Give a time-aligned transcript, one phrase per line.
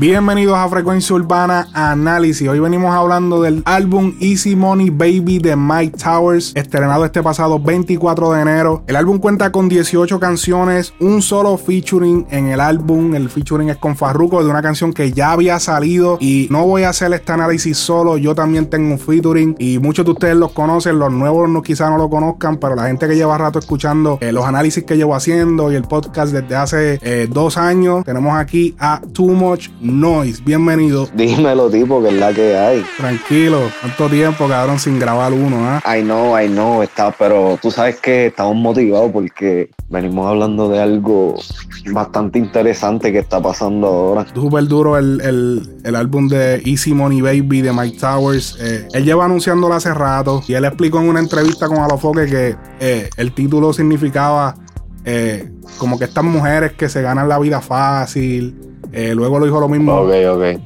[0.00, 2.48] Bienvenidos a Frecuencia Urbana Análisis.
[2.48, 8.32] Hoy venimos hablando del álbum Easy Money Baby de Mike Towers, estrenado este pasado 24
[8.32, 8.82] de enero.
[8.86, 13.14] El álbum cuenta con 18 canciones, un solo featuring en el álbum.
[13.14, 16.84] El featuring es con Farruko de una canción que ya había salido y no voy
[16.84, 18.16] a hacer este análisis solo.
[18.16, 21.90] Yo también tengo un featuring y muchos de ustedes los conocen, los nuevos no, quizá
[21.90, 25.14] no lo conozcan, pero la gente que lleva rato escuchando eh, los análisis que llevo
[25.14, 30.42] haciendo y el podcast desde hace eh, dos años, tenemos aquí a Too Much Noise.
[30.44, 31.08] Bienvenido.
[31.14, 32.84] Dímelo, tipo, que es la que hay.
[32.96, 33.60] Tranquilo.
[33.80, 35.56] ¿Cuánto tiempo quedaron sin grabar uno?
[35.60, 35.82] ¿ah?
[35.96, 40.80] I know, I know, está, pero tú sabes que estamos motivados porque venimos hablando de
[40.80, 41.36] algo
[41.92, 44.26] bastante interesante que está pasando ahora.
[44.34, 48.56] Súper duro el, el, el, álbum de Easy Money Baby de Mike Towers.
[48.60, 52.56] Eh, él lleva anunciándolo hace rato y él explicó en una entrevista con Alofoque que
[52.80, 54.54] eh, el título significaba
[55.04, 59.60] eh, como que estas mujeres que se ganan la vida fácil eh, luego lo dijo
[59.60, 60.08] lo mismo.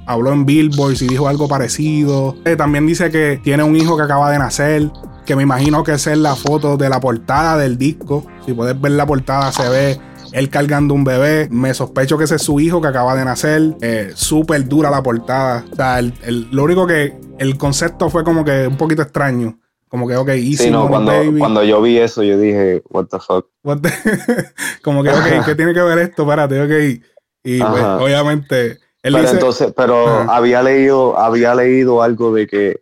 [0.06, 2.36] Habló en Billboard y dijo algo parecido.
[2.44, 4.91] Eh, también dice que tiene un hijo que acaba de nacer.
[5.27, 8.27] Que me imagino que esa es la foto de la portada del disco.
[8.44, 9.98] Si puedes ver la portada, se ve
[10.33, 11.48] él cargando un bebé.
[11.50, 13.77] Me sospecho que ese es su hijo que acaba de nacer.
[13.81, 15.64] Eh, Súper dura la portada.
[15.72, 19.59] O sea, lo único que el concepto fue como que un poquito extraño.
[19.88, 20.56] Como que, ok, easy.
[20.56, 23.47] Sí, no, cuando, cuando yo vi eso, yo dije, what the fuck.
[24.83, 26.22] como que, ok, ¿qué tiene que ver esto?
[26.22, 27.00] Espérate, ok.
[27.45, 28.78] Y pues, obviamente.
[29.03, 32.81] pero entonces, pero había leído, había leído algo de que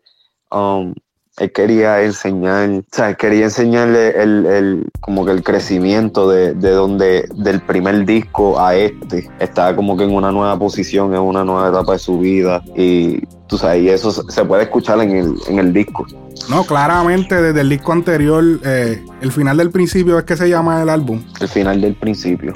[0.52, 0.94] um,
[1.38, 6.70] él quería enseñar, o sea, quería enseñarle el, el, como que el crecimiento de, de,
[6.70, 9.28] donde, del primer disco a este.
[9.40, 12.62] Estaba como que en una nueva posición, en una nueva etapa de su vida.
[12.76, 16.06] Y tú sabes, y eso se puede escuchar en el, en el disco.
[16.48, 20.82] No, claramente desde el disco anterior, eh, el final del principio es que se llama
[20.82, 21.22] el álbum.
[21.40, 22.52] El final del principio.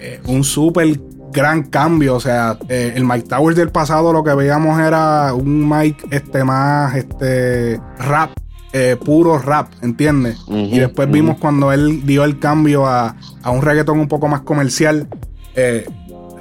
[0.00, 0.98] Eh, un súper
[1.32, 2.14] gran cambio.
[2.14, 6.44] O sea, eh, el Mike Towers del pasado lo que veíamos era un Mike este,
[6.44, 8.30] más este, rap.
[8.74, 10.38] Eh, puro rap, ¿entiendes?
[10.48, 15.08] y después vimos cuando él dio el cambio a, un reggaetón un poco más comercial.
[15.54, 15.84] Eh,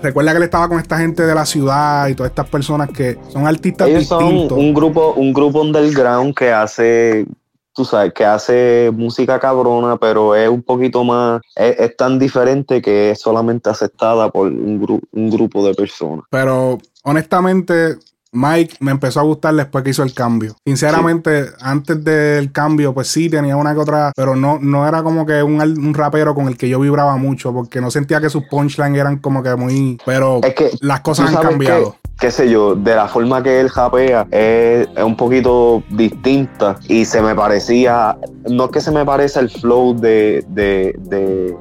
[0.02, 3.18] recuerda que él estaba con esta gente de la ciudad y todas estas personas que
[3.28, 4.48] son artistas Ellos distintos.
[4.48, 7.26] Son un grupo, un grupo underground que hace
[7.74, 13.12] tú sabes, que hace música cabrona, pero es un poquito más, es, tan diferente que
[13.12, 16.26] es solamente aceptada por un, un grupo de personas.
[16.30, 17.98] Pero honestamente,
[18.34, 20.56] Mike me empezó a gustar después que hizo el cambio.
[20.66, 25.26] Sinceramente, antes del cambio, pues sí, tenía una que otra, pero no, no era como
[25.26, 28.44] que un, un, rapero con el que yo vibraba mucho, porque no sentía que sus
[28.46, 29.98] punchlines eran como que muy...
[30.06, 33.70] Pero es que las cosas han cambiado qué sé yo, de la forma que él
[33.70, 38.16] japea es, un poquito distinta y se me parecía,
[38.48, 40.96] no es que se me parece el flow de, de,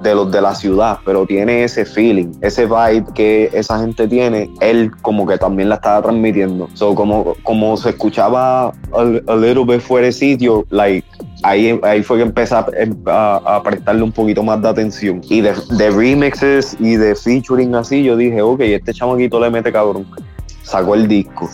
[0.03, 4.51] de, los de la ciudad, pero tiene ese feeling, ese vibe que esa gente tiene,
[4.61, 6.69] él como que también la estaba transmitiendo.
[6.75, 11.07] So, como, como se escuchaba a, little bit fuera de sitio, like,
[11.43, 12.67] Ahí, ahí, fue que empecé a,
[13.07, 15.21] a, prestarle un poquito más de atención.
[15.29, 19.73] Y de, de, remixes y de featuring así, yo dije, ok, este chamaquito le mete
[19.73, 20.07] cabrón
[20.71, 21.49] sacó el disco.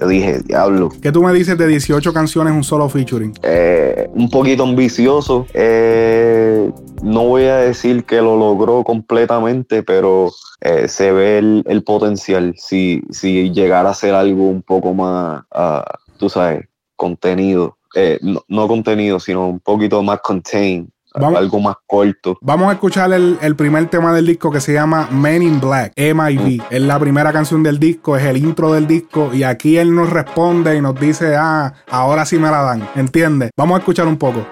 [0.00, 0.88] Yo dije, diablo.
[1.00, 3.34] ¿Qué tú me dices de 18 canciones, un solo featuring?
[3.42, 5.46] Eh, un poquito ambicioso.
[5.52, 6.70] Eh,
[7.02, 13.02] no voy a decir que lo logró completamente, pero eh, se ve el, potencial si,
[13.10, 15.82] si llegara a ser algo un poco más, uh,
[16.18, 16.66] tú sabes,
[16.96, 17.76] contenido.
[18.20, 22.38] No, no, contenido, sino un poquito más contained algo más corto.
[22.40, 26.62] Vamos a escuchar el, primer tema del disco que se llama Men in Black, MIB.
[26.62, 26.64] Mm.
[26.70, 30.10] Es la primera canción del disco, es el intro del disco y aquí él nos
[30.10, 32.88] responde y nos dice, ah, ahora sí me la dan.
[32.94, 33.50] ¿Entiendes?
[33.56, 34.46] Vamos a escuchar un poco.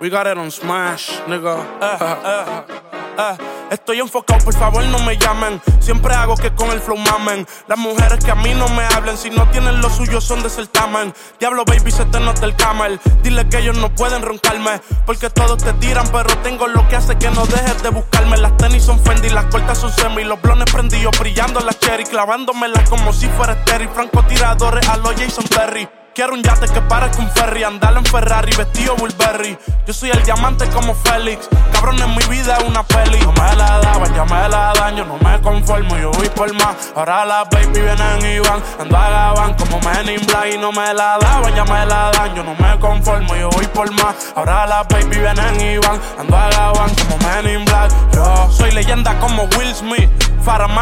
[0.00, 1.56] We got it on smash, nigga.
[1.80, 2.64] Eh, eh,
[3.18, 3.55] eh.
[3.70, 5.60] Estoy enfocado, por favor no me llamen.
[5.80, 7.46] Siempre hago que con el flow mamen.
[7.66, 10.50] Las mujeres que a mí no me hablen, si no tienen lo suyo son de
[10.50, 11.12] certamen.
[11.40, 13.00] Diablo, baby, se te nota el camel.
[13.22, 17.16] Dile que ellos no pueden roncarme, porque todos te tiran, pero tengo lo que hace
[17.16, 18.36] que no dejes de buscarme.
[18.36, 22.88] Las tenis son Fendi, las cortas son semi, los blones prendidos brillando las cherry, clavándomelas
[22.88, 23.88] como si fuera Terry.
[23.88, 25.88] Francotiradores a los Jason Perry.
[26.16, 29.58] Quiero un yate que parezca un ferry, andar en Ferrari, vestido Burberry.
[29.86, 33.20] Yo soy el diamante como Félix, cabrón en mi vida es una peli.
[33.20, 36.50] No me la daban, ya me la dan, yo no me conformo, yo voy por
[36.54, 36.74] más.
[36.94, 40.72] Ahora las baby vienen y van, ando a Gabán como Men in Black y no
[40.72, 44.32] me la daban, ya me la dan, yo no me conformo, yo voy por más.
[44.34, 47.92] Ahora las baby vienen y van, ando a Gabán como Men in Black.
[48.14, 50.08] Yo soy leyenda como Will Smith,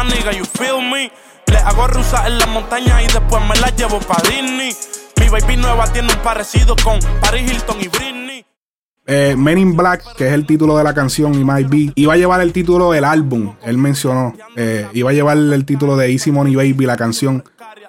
[0.05, 1.11] nigga, you feel me.
[1.47, 4.73] Le hago rusa en la montaña y después me la llevo pa' Disney.
[5.25, 8.45] Mi baby nueva tiene un parecido con Paris Hilton y Britney.
[9.07, 12.13] Eh, Men in Black, que es el título de la canción y Might Be, iba
[12.13, 13.55] a llevar el título del álbum.
[13.63, 17.43] Él mencionó, eh, iba a llevar el título de Easy Money Baby, la canción.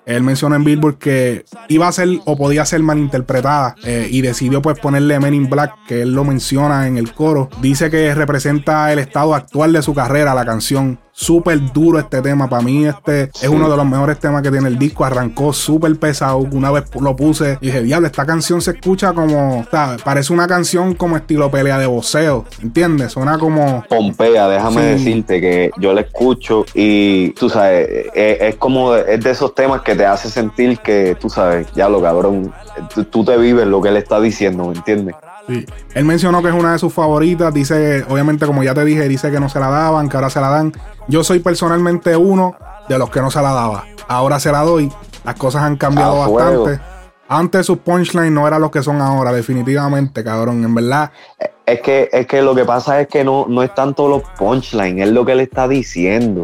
[0.07, 4.63] Él mencionó en Billboard que iba a ser o podía ser malinterpretada eh, y decidió
[4.63, 7.51] pues ponerle Men in Black, que él lo menciona en el coro.
[7.61, 12.49] Dice que representa el estado actual de su carrera, la canción súper duro este tema.
[12.49, 15.05] Para mí, este es uno de los mejores temas que tiene el disco.
[15.05, 16.39] Arrancó súper pesado.
[16.39, 20.03] Una vez lo puse y dije, diablo, esta canción se escucha como, ¿sabes?
[20.03, 22.45] Parece una canción como estilo pelea de voceo.
[22.63, 23.13] ¿Entiendes?
[23.13, 23.83] Suena como.
[23.89, 29.31] Pompea, déjame decirte que yo la escucho y tú sabes, es, es, como es de
[29.31, 32.53] esos temas que te hace sentir que tú sabes, ya lo cabrón,
[32.95, 35.15] tú, tú te vives lo que él está diciendo, ¿me entiendes?
[35.49, 35.65] Sí.
[35.95, 37.53] Él mencionó que es una de sus favoritas.
[37.55, 40.41] Dice, obviamente, como ya te dije, dice que no se la daban, que ahora se
[40.41, 40.73] la dan.
[41.09, 42.57] Yo soy personalmente uno
[42.89, 43.85] de los que no se la daba.
[44.09, 44.91] Ahora se la doy.
[45.25, 46.81] Las cosas han cambiado Ah, bastante.
[47.29, 50.63] Antes sus punchlines no eran los que son ahora, definitivamente, cabrón.
[50.65, 51.11] En verdad.
[51.65, 55.09] Es que, es que lo que pasa es que no, no es tanto los punchlines,
[55.09, 56.43] es lo que él está diciendo.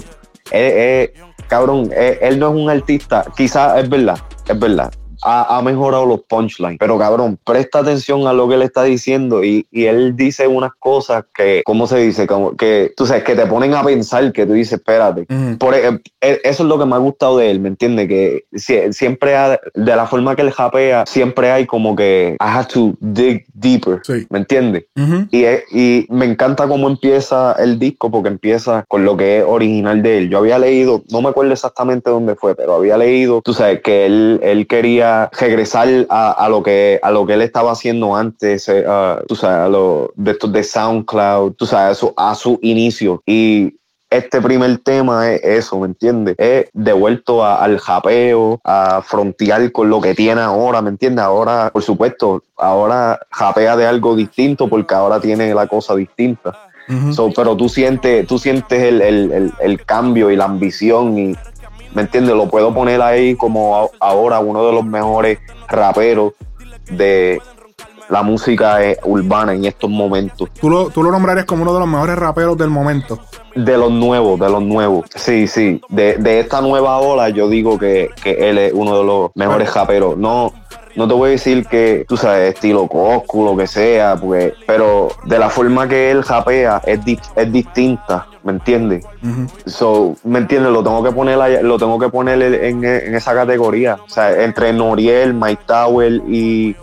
[0.51, 1.13] Él- él-
[1.47, 4.19] cabrón, él, él no es un artista, quizás es verdad,
[4.49, 4.93] es verdad.
[5.25, 9.45] Ha, ha mejorado los punchlines, pero cabrón, presta atención a lo que él está diciendo
[9.45, 12.27] y, y él dice unas cosas que, ¿cómo se dice?
[12.27, 15.27] Como que, tú sabes, que te ponen a pensar, que tú dices, espérate.
[15.59, 18.09] Por, e- e- eso es lo que me ha gustado de él, ¿me entiendes?
[18.09, 22.45] Que sie- siempre, ha- de la forma que él japea, siempre hay como que I
[22.45, 24.27] have to dig deeper, Sí.
[24.29, 24.85] ¿me entiendes?
[25.31, 30.03] Y, y me encanta cómo empieza el disco porque empieza con lo que es original
[30.03, 30.31] de él.
[30.31, 34.07] Yo había leído, no me acuerdo exactamente dónde fue, pero había leído, tú sabes, que
[34.07, 38.69] él, él quería regresar a, a lo que, a lo que él estaba haciendo antes,
[38.69, 38.85] eh,
[39.29, 43.23] tú sabes, a lo de SoundCloud, tú sabes, a su, a su inicio.
[43.27, 43.75] Y
[44.11, 46.35] este primer tema es eso, ¿me entiendes?
[46.39, 51.25] Es devuelto a- al japeo, a frontear con lo que tiene ahora, ¿me entiendes?
[51.25, 56.59] Ahora, por supuesto, ahora japea de algo distinto porque ahora tiene la cosa distinta.
[57.15, 61.35] So, pero tú sientes, tú sientes el, el- el- el cambio y la ambición y,
[61.95, 62.35] ¿me entiendes?
[62.35, 66.33] Lo puedo poner ahí como ahora uno de los mejores raperos
[66.91, 67.41] de
[68.09, 70.51] la música eh, urbana en estos momentos.
[70.61, 73.19] Tú, lo, tú lo nombrarías como uno de los mejores raperos del momento.
[73.55, 75.07] De los nuevos, de los nuevos.
[75.15, 75.81] Sí, sí.
[75.89, 79.73] De, de esta nueva ola, yo digo que, que él es uno de los mejores
[79.73, 80.17] raperos.
[80.17, 80.53] No,
[80.97, 85.09] no te voy a decir que, tú sabes, estilo Coscu, lo que sea, porque, pero
[85.25, 89.05] de la forma que él rapea es, di- es distinta, ¿me entiendes?
[89.67, 90.73] So, ¿me entiendes?
[90.73, 93.97] Lo tengo que poner ahí- lo tengo que poner en, en esa categoría.
[94.05, 96.77] O sea, entre Noriel, Mike Tower y,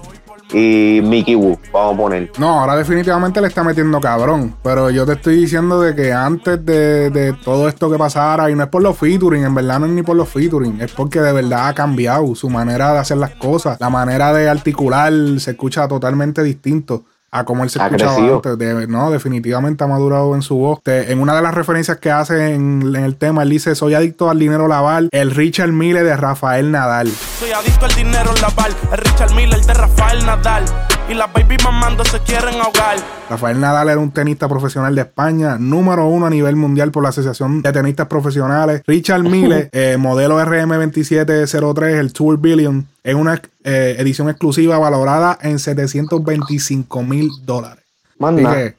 [0.52, 2.32] y Mickey Wu, vamos a poner.
[2.38, 4.56] No, ahora definitivamente le está metiendo cabrón.
[4.64, 8.56] Pero yo te estoy diciendo de que antes de, de todo esto que pasara, y
[8.56, 11.22] no es por los featuring, en verdad no es ni por los featuring, es porque
[11.22, 13.80] de verdad ha cambiado su manera de hacer las cosas.
[13.80, 18.36] La manera de articular se escucha totalmente distinto a como él se Ha escuchaba crecido.
[18.38, 18.58] antes.
[18.58, 20.82] De- no, definitivamente ha madurado en su voz.
[20.84, 23.94] Te- en una de las referencias que hace en, en el tema, él dice: Soy
[23.94, 27.12] adicto al dinero lavar, el Richard Mille de Rafael Nadal.
[27.40, 30.66] Soy adicto al dinero en la bar, el Richard Miller de Rafael Nadal.
[31.10, 32.98] Y las baby mamando se quieren ahogar.
[33.30, 37.10] Rafael Nadal era un tenista profesional de España, número uno a nivel mundial por la
[37.10, 38.84] Asociación de Tenistas Profesionales.
[38.86, 45.58] Richard Mille, eh, modelo RM2703, el Tour Billion, es una eh, edición exclusiva valorada en
[45.58, 47.84] 725 mil dólares.
[48.20, 48.76] Que,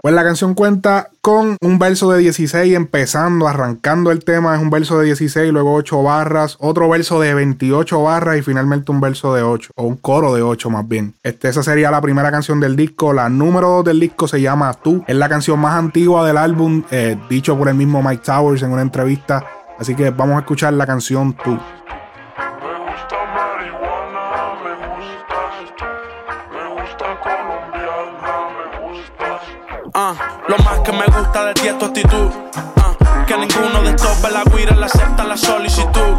[0.00, 4.70] Pues la canción cuenta con un verso de 16 empezando, arrancando el tema, es un
[4.70, 9.34] verso de 16, luego 8 barras, otro verso de 28 barras y finalmente un verso
[9.34, 11.14] de 8, o un coro de 8 más bien.
[11.22, 13.12] Este, esa sería la primera canción del disco.
[13.12, 16.82] La número 2 del disco se llama Tú, es la canción más antigua del álbum,
[16.90, 19.44] eh, dicho por el mismo Mike Towers en una entrevista.
[19.78, 21.58] Así que vamos a escuchar la canción Tú.
[29.92, 30.14] Ah,
[30.46, 32.30] lo más que me gusta de ti es tu actitud.
[32.76, 36.14] Ah, que ninguno de estos ve la guira le acepta la solicitud.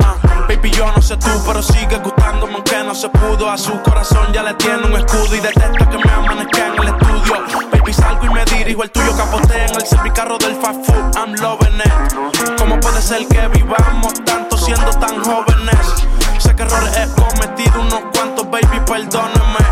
[0.00, 0.14] Ah,
[0.48, 3.50] baby, yo no sé tú, pero sigue gustándome aunque no se pudo.
[3.50, 6.88] A su corazón ya le tiene un escudo y detesta que me amanezca en el
[6.88, 7.68] estudio.
[7.72, 11.16] Baby, salgo y me dirijo el tuyo, capote en el servicarro del fast food.
[11.16, 12.56] I'm loving it.
[12.58, 16.04] ¿Cómo puede ser que vivamos tanto siendo tan jóvenes?
[16.38, 19.66] Sé que errores he cometido unos cuantos, baby, perdóname.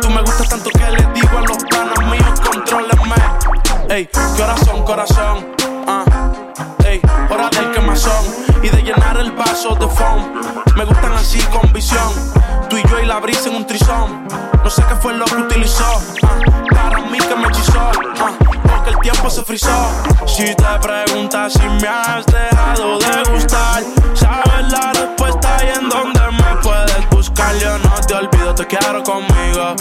[0.00, 1.95] Tú me gustas tanto que le digo a los panas.
[3.88, 5.54] Ey, corazón, corazón.
[5.86, 6.04] Ah,
[6.84, 7.00] ey,
[7.30, 8.24] hora del quemazón
[8.62, 10.42] y de llenar el vaso de foam.
[10.76, 12.12] Me gustan así con visión.
[12.68, 14.26] Tú y yo y la brisa en un trizón.
[14.64, 15.84] No sé qué fue lo que utilizó.
[16.24, 16.38] ah,
[16.74, 17.78] para mí que me hechizó.
[18.20, 18.32] ah,
[18.68, 19.88] porque el tiempo se frizó.
[20.26, 26.20] Si te preguntas si me has dejado de gustar, sabes la respuesta y en dónde
[26.32, 27.54] me puedes buscar.
[27.58, 29.76] Yo no te olvido, te quiero conmigo.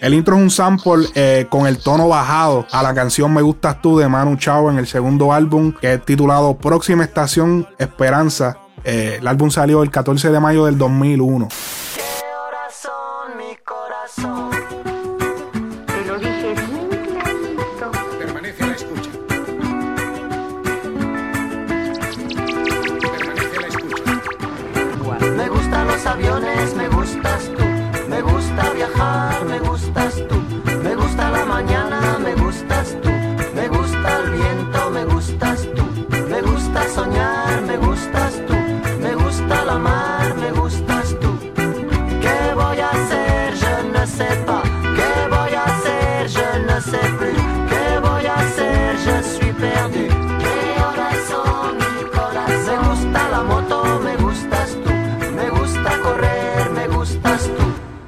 [0.00, 3.82] El intro es un sample eh, con el tono bajado a la canción Me Gustas
[3.82, 8.58] Tú de Manu Chao en el segundo álbum que es titulado Próxima Estación Esperanza.
[8.84, 11.48] Eh, el álbum salió el 14 de mayo del 2001.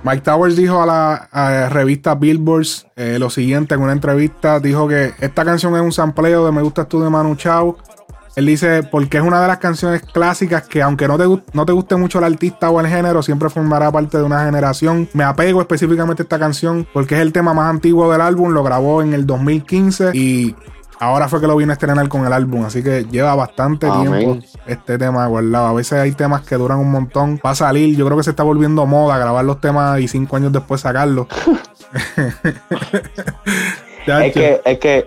[0.09, 5.13] Mike Towers dijo a la revista Billboard eh, lo siguiente en una entrevista: dijo que
[5.21, 7.77] esta canción es un sampleo de Me Gustas Tú de Manu Chao.
[8.35, 11.73] Él dice, porque es una de las canciones clásicas que aunque no te, no te
[11.73, 15.11] guste mucho el artista o el género, siempre formará parte de una generación.
[15.13, 18.63] Me apego específicamente a esta canción porque es el tema más antiguo del álbum, lo
[18.63, 20.55] grabó en el 2015 y
[20.99, 24.19] ahora fue que lo vino a estrenar con el álbum, así que lleva bastante Amén.
[24.19, 25.69] tiempo este tema guardado.
[25.69, 27.97] A veces hay temas que duran un montón para salir.
[27.97, 31.27] Yo creo que se está volviendo moda grabar los temas y cinco años después sacarlos.
[34.09, 35.07] Es que, es que,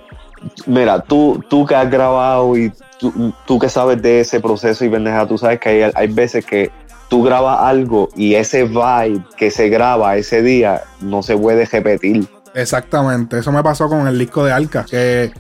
[0.68, 4.90] mira, tú, tú que has grabado y tú, tú que sabes de ese proceso y
[4.90, 6.72] pendeja, tú sabes que hay, hay veces que
[7.10, 12.28] tú grabas algo y ese vibe que se graba ese día no se puede repetir.
[12.54, 15.32] Exactamente, eso me pasó con el disco de Arca, que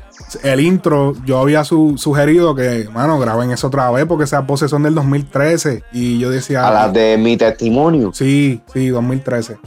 [0.44, 4.68] el intro yo había su- sugerido que, mano, graben eso otra vez porque esa pose
[4.68, 8.12] son del 2013 y yo decía, A las de mi testimonio.
[8.14, 9.58] sí, sí, 2013.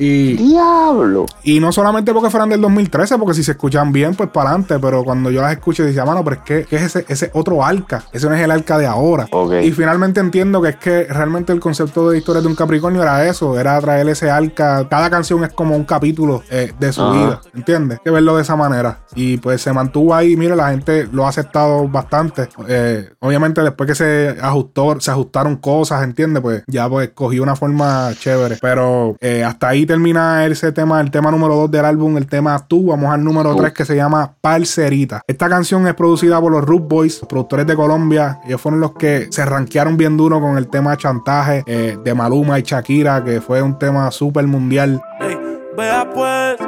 [0.00, 1.26] Y, Diablo.
[1.44, 4.78] y no solamente porque fueran del 2013, porque si se escuchan bien, pues para adelante,
[4.78, 7.62] pero cuando yo las escucho, decía, mano, pero es que, ¿qué es ese, ese otro
[7.62, 9.28] arca, ese no es el arca de ahora.
[9.62, 13.26] Y finalmente entiendo que es que realmente el concepto de historias de un Capricornio era
[13.26, 14.88] eso, era traer ese arca.
[14.88, 17.98] Cada canción es como un capítulo eh, de su vida, ¿entiendes?
[17.98, 19.00] Hay que verlo de esa manera.
[19.14, 22.48] Y pues se mantuvo ahí, mire, la gente lo ha aceptado bastante.
[22.68, 26.42] Eh, obviamente después que se ajustó, se ajustaron cosas, ¿entiendes?
[26.42, 28.58] Pues ya pues cogió una forma chévere.
[28.60, 32.64] Pero eh, hasta ahí termina ese tema, el tema número 2 del álbum, el tema
[32.68, 32.86] Tú.
[32.86, 35.20] Vamos al número 3 que se llama Parcerita.
[35.26, 38.40] Esta canción es producida por los Root Boys, los productores de Colombia.
[38.46, 42.60] Ellos fueron los que se rankearon bien duro con el tema Chantaje eh, de Maluma
[42.60, 45.02] y Shakira, que fue un tema súper mundial.
[45.18, 45.36] Ey,
[45.76, 46.60] vea pues,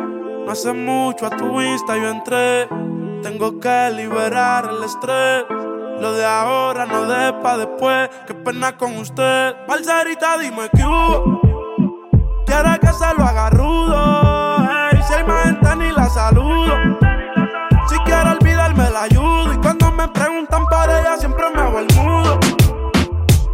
[0.45, 2.67] no hace mucho a tu Insta yo entré.
[3.23, 5.45] Tengo que liberar el estrés.
[6.01, 8.11] Lo de ahora no de pa' después.
[8.27, 9.55] Qué pena con usted.
[9.69, 11.52] Parcerita, dime que hubo.
[12.53, 14.69] Quiere que se lo haga rudo.
[14.93, 16.99] Ey, si hay más gente ni la saludo.
[17.89, 19.55] Si quiere olvidarme la ayudo.
[19.55, 22.39] Y cuando me preguntan por ella siempre me hago el mudo.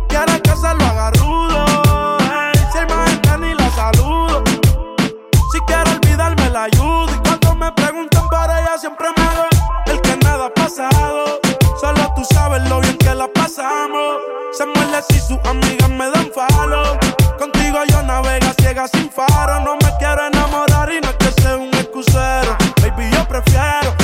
[0.08, 2.18] Quiere que se lo haga rudo.
[2.18, 4.42] Ey, si hay más gente ni la saludo.
[5.52, 9.46] Si quiero olvidarme la ayudo Y cuando me preguntan por ella siempre me hago
[9.86, 11.40] El que nada ha pasado
[11.80, 13.87] Solo tú sabes lo bien que la pasamos
[14.52, 16.98] Se muerde si sus amigas me dan falo.
[17.38, 19.60] Contigo yo navega ciega sin faro.
[19.60, 22.56] No me quiero enamorar y no es que sea un excusero.
[22.82, 23.97] Baby yo prefiero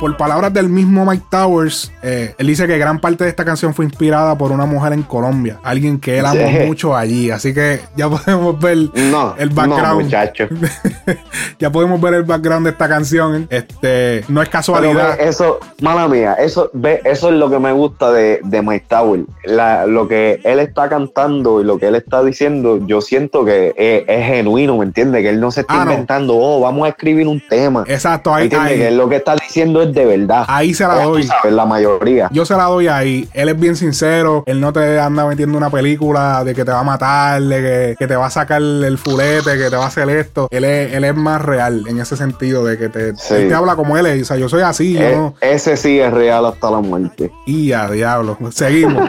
[0.00, 3.74] por palabras del mismo Mike Towers, eh, él dice que gran parte de esta canción
[3.74, 6.66] fue inspirada por una mujer en Colombia, alguien que él amó Sí.
[6.66, 7.30] mucho allí.
[7.30, 10.02] Así que ya podemos ver No, el no, background.
[10.04, 10.48] muchacho.
[11.58, 13.46] ya podemos ver el background de esta canción.
[13.50, 15.18] Este no es casualidad.
[15.18, 18.86] ve, eso, mala mía, eso, ve, eso es lo que me gusta de, de Mike
[18.88, 19.20] Tower.
[19.44, 23.74] La- lo que él está cantando y lo que él está diciendo, yo siento que
[23.76, 25.22] es, es genuino, ¿me entiendes?
[25.22, 25.92] Que él no se está Ah, no.
[25.92, 27.84] inventando, oh, vamos a escribir un tema.
[27.86, 28.76] Exacto, ¿Me ahí, ahí.
[28.78, 30.44] Que él lo que está diciendo es es de verdad.
[30.48, 31.22] Ahí se la doy.
[31.24, 32.28] sabes, la mayoría.
[32.32, 33.28] Yo se la doy ahí.
[33.34, 34.42] Él es bien sincero.
[34.46, 37.96] Él no te anda metiendo una película de que te va a matar, de que,
[37.98, 40.48] que te va a sacar el fulete, que te va a hacer esto.
[40.50, 43.34] Él es, él es más real en ese sentido de que te, Sí.
[43.34, 44.22] él te habla como él es.
[44.22, 45.34] O sea, yo soy así, yo Eh, no.
[45.40, 47.30] ese sí es real hasta la muerte.
[47.46, 48.38] Y a diablo.
[48.50, 49.08] Seguimos.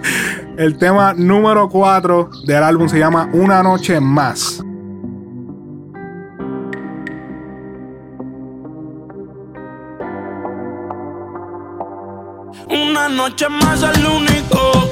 [0.56, 4.62] el tema número 4 del álbum se llama Una Noche Más.
[12.70, 14.90] Una noche más lo único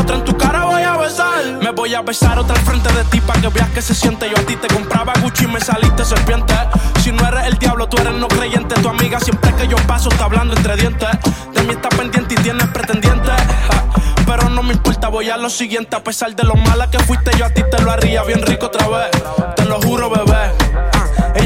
[0.00, 1.44] Otra en tu cara voy a besar.
[1.62, 4.28] Me voy a besar otra al frente de ti para que veas que se siente.
[4.28, 6.54] Yo a ti te compraba Gucci y me saliste serpiente.
[7.00, 8.74] Si no eres el diablo, tú eres no creyente.
[8.74, 11.08] Tu amiga siempre que yo paso está hablando entre dientes.
[11.54, 13.30] De mí está pendiente y tienes pretendiente.
[14.26, 15.96] Pero no me importa, voy a lo siguiente.
[15.96, 18.66] A pesar de lo mala que fuiste, yo a ti te lo haría bien rico
[18.66, 19.10] otra vez.
[19.56, 20.63] Te lo juro, bebé.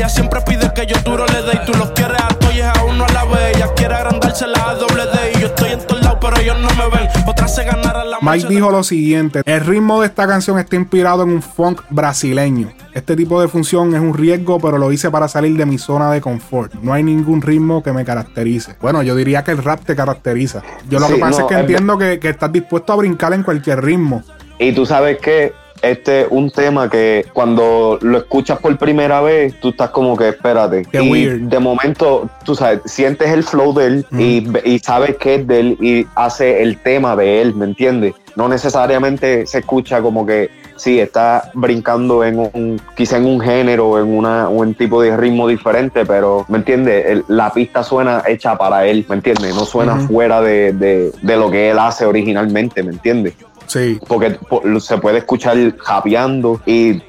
[0.09, 2.61] Ella siempre pide que yo duro le dé y tú los quieres a todos y
[2.61, 3.57] es a uno a la vez.
[3.57, 6.69] Ella quiere agrandársela a doble D y yo estoy en todos lados, pero ellos no
[6.71, 7.09] me ven.
[7.27, 11.25] Otras se ganarán la Mike dijo lo siguiente: El ritmo de esta canción está inspirado
[11.25, 12.71] en un funk brasileño.
[12.95, 16.11] Este tipo de función es un riesgo, pero lo hice para salir de mi zona
[16.11, 16.73] de confort.
[16.77, 18.77] No hay ningún ritmo que me caracterice.
[18.81, 20.63] Bueno, yo diría que el rap te caracteriza.
[20.89, 23.35] Yo lo Sí, que pasa no, es que entiendo que, que estás dispuesto a brincar
[23.35, 24.23] en cualquier ritmo.
[24.59, 29.59] Y tú sabes que este es un tema que cuando lo escuchas por primera vez,
[29.61, 30.85] tú estás como que espérate.
[30.91, 31.41] Qué y weird.
[31.43, 35.61] de momento, tú sabes, sientes el flow de él y, y sabes que es de
[35.61, 38.15] él y hace el tema de él, ¿me entiendes?
[38.37, 43.99] No necesariamente se escucha como que sí, está brincando en un, quizá en un género,
[43.99, 47.25] en una, un tipo de ritmo diferente, pero, ¿me entiendes?
[47.27, 49.57] La pista suena hecha para él, ¿me entiendes?
[49.57, 53.35] No suena fuera de, de- de lo que él hace originalmente, ¿me entiendes?
[53.69, 54.01] Sí.
[54.09, 57.01] porque po- se puede escuchar japeando y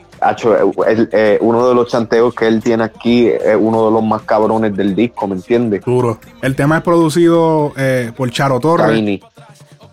[1.12, 4.75] eh, uno de los chanteos que él tiene aquí es uno de los más cabrones
[4.75, 5.82] del disco, ¿me entiendes?
[5.86, 6.20] Duro.
[6.42, 9.20] El tema es producido eh, por Charo Torres.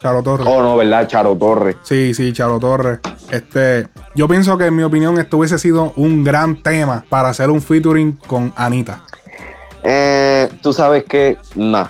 [0.00, 0.46] Charo Torres.
[0.50, 1.06] Oh, no, ¿verdad?
[1.08, 1.76] Charo Torres.
[1.82, 2.99] Sí, sí, Charo Torres.
[3.30, 7.50] Este, yo pienso que en mi opinión esto hubiese sido un gran tema para hacer
[7.50, 9.02] un featuring con Anita.
[9.82, 11.86] Eh, Tú sabes que, nah.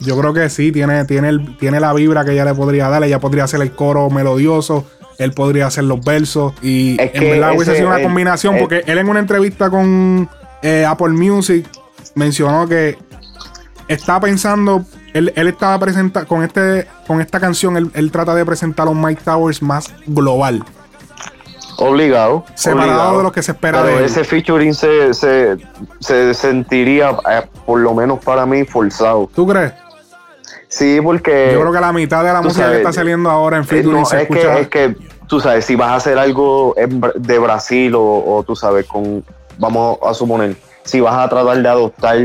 [0.00, 3.02] Yo creo que sí, tiene, tiene, el- tiene la vibra que ella le podría dar.
[3.04, 4.84] Ella podría hacer el coro melodioso,
[5.18, 6.52] él podría hacer los versos.
[6.62, 9.20] Y Es en verdad hubiese ese- sido una el- combinación, el- porque él en una
[9.20, 10.28] entrevista con
[10.62, 11.66] eh, Apple Music
[12.14, 12.98] mencionó que
[13.88, 18.44] está pensando, él, él estaba presenta con este, con esta canción, él, él trata de
[18.44, 20.62] presentar a un Mike Towers más global.
[21.78, 22.44] Obligado.
[22.54, 23.16] Separado obligado.
[23.18, 24.04] de lo que se espera Pero de él.
[24.06, 25.56] ese featuring se, se,
[26.00, 29.28] se sentiría, eh, por lo menos para mí, forzado.
[29.34, 29.72] ¿Tú crees?
[30.68, 31.50] Sí, porque...
[31.52, 34.00] Yo creo que la mitad de la música que está saliendo ahora en Eh, featuring
[34.00, 34.54] no, se es, escucha.
[34.54, 36.74] que, es que, tú sabes, si vas a hacer algo
[37.14, 38.02] de Brasil o,
[38.36, 39.24] o tú sabes, con,
[39.58, 42.18] vamos a suponer, si vas a tratar de adoptar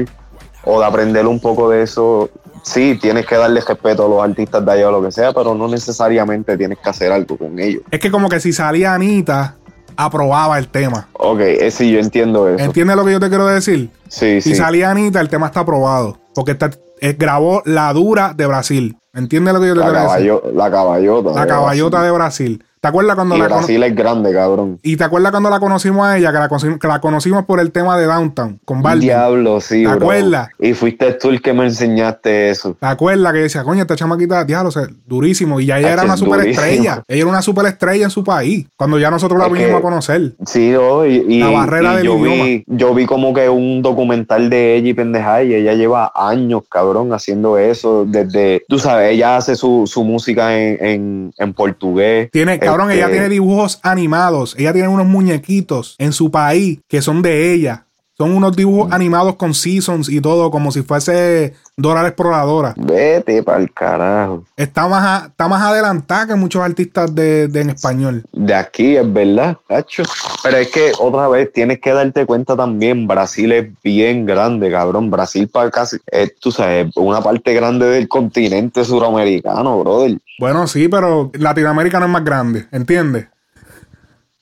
[0.64, 2.30] o de aprender un poco de eso,
[2.64, 5.54] sí, tienes que darle respeto a los artistas de allá o lo que sea, pero
[5.56, 7.84] no necesariamente tienes que hacer algo con ellos.
[7.92, 9.56] Es que como que si salía Anita,
[9.98, 11.08] aprobaba el tema.
[11.14, 12.64] Ok, eh, sí, yo entiendo eso.
[12.64, 13.90] ¿Entiendes lo que yo te quiero decir?
[14.08, 14.56] Sí, Si sí.
[14.56, 16.18] salía Anita, el tema está aprobado.
[16.34, 16.70] Porque está-
[17.02, 18.96] eh, grabó La Dura de Brasil.
[19.14, 20.56] ¿Entiendes lo que yo te La, quiero decir?
[20.56, 21.32] la caballota.
[21.34, 22.06] La de caballota Brasil.
[22.06, 22.66] de Brasil.
[22.82, 24.80] ¿Te acuerdas cuando Y la Brasil es grande, cabrón.
[24.82, 27.60] Y te acuerdas cuando la conocimos a ella, que la, conoci- que la conocimos por
[27.60, 29.02] el tema de Downtown, con Balvin.
[29.10, 29.98] Diablo, sí, ¿Te bro.
[29.98, 30.50] acuerdas?
[30.58, 32.76] Y fuiste tú el que me enseñaste eso.
[32.80, 35.60] ¿Te acuerdas que decía, coño, esta chamaquita, diablo, o sea, durísimo?
[35.60, 37.04] Y ya ella era una es superestrella.
[37.08, 38.66] Ella era una superestrella en su país.
[38.76, 40.32] Cuando ya nosotros la Es vinimos que- a conocer.
[40.48, 42.44] Sí, y, y- La barrera y del yo idioma.
[42.46, 46.64] vi, yo vi como que un documental de ella y pendeja y ella lleva años,
[46.68, 48.06] cabrón, haciendo eso.
[48.08, 52.30] Desde, tú sabes, ella hace su, su música en, en, en portugués.
[52.32, 54.56] Tiene, cabrón, ella tiene dibujos animados.
[54.58, 57.88] Ella tiene unos muñequitos en su país que son de ella.
[58.22, 62.76] Son unos dibujos animados con seasons y todo, como si fuese Dora la Exploradora.
[62.78, 64.44] Vete el carajo.
[64.56, 68.24] Está más, a- está más adelantada que muchos artistas de, de en español.
[68.32, 70.04] De aquí, es verdad, cacho.
[70.44, 75.10] Pero es que otra vez tienes que darte cuenta también, Brasil es bien grande, cabrón.
[75.10, 80.20] Brasil para casi, es, tú sabes, una parte grande del continente suramericano, brother.
[80.38, 83.26] Bueno, sí, pero Latinoamérica no es más grande, ¿entiendes?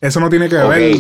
[0.01, 0.69] Eso no tiene que Ok.
[0.69, 0.95] ver.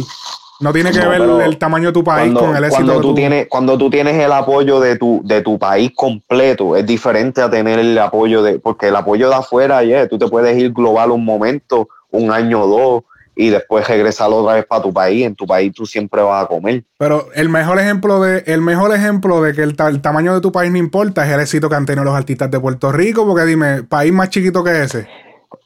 [0.59, 3.01] No tiene que No, ver el tamaño de tu país cuando, con el éxito cuando
[3.01, 7.41] tú tienes cuando tú tienes el apoyo de tu de tu país completo es diferente
[7.41, 10.71] a tener el apoyo de porque el apoyo de afuera yeah, tú te puedes ir
[10.73, 13.03] global un momento un año o dos
[13.35, 16.47] y después regresar otra vez para tu país en tu país tú siempre vas a
[16.47, 20.33] comer Pero el mejor ejemplo de el mejor ejemplo de que el, ta- el tamaño
[20.33, 22.91] de tu país no importa es el éxito que han tenido los artistas de Puerto
[22.91, 25.07] Rico, porque dime, país más chiquito que ese.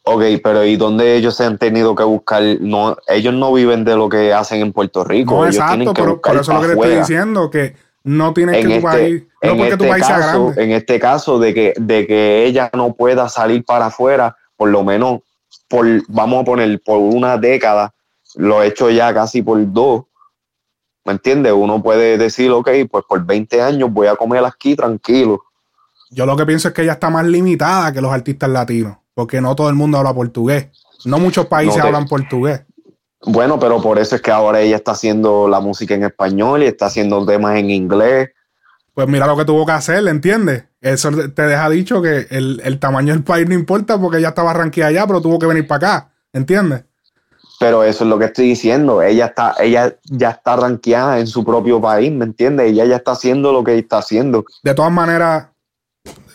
[0.03, 2.41] Ok, pero ¿y dónde ellos se han tenido que buscar?
[2.59, 5.35] No, ellos no viven de lo que hacen en Puerto Rico.
[5.35, 7.49] No, ellos exacto, tienen que pero buscar por eso es lo que te estoy diciendo,
[7.49, 10.19] que no tienes En que tu este, país, no en porque tu este país sea
[10.19, 10.63] caso, grande.
[10.63, 14.83] en este caso de que, de que ella no pueda salir para afuera, por lo
[14.83, 15.21] menos
[15.67, 17.93] por, vamos a poner, por una década,
[18.35, 20.03] lo he hecho ya casi por dos.
[21.05, 21.51] ¿Me entiendes?
[21.53, 25.43] Uno puede decir, ok, pues por 20 años voy a comer aquí tranquilo.
[26.11, 29.41] Yo lo que pienso es que ella está más limitada que los artistas latinos, porque
[29.41, 30.67] no todo el mundo habla portugués.
[31.05, 32.61] No muchos países No te- hablan portugués.
[33.25, 36.65] Bueno, pero por eso es que ahora ella está haciendo la música en español y
[36.65, 38.31] está haciendo temas en inglés.
[38.93, 40.65] Pues mira lo que tuvo que hacer, ¿entiendes?
[40.81, 44.53] Eso te deja dicho que el, el tamaño del país no importa porque ella estaba
[44.53, 46.83] ranqueada allá, pero tuvo que venir para acá, ¿entiendes?
[47.59, 49.01] Pero eso es lo que estoy diciendo.
[49.01, 52.71] Ella está, ella ya está rankeada en su propio país, ¿me entiendes?
[52.71, 54.43] Ella ya está haciendo lo que está haciendo.
[54.63, 55.47] De todas maneras,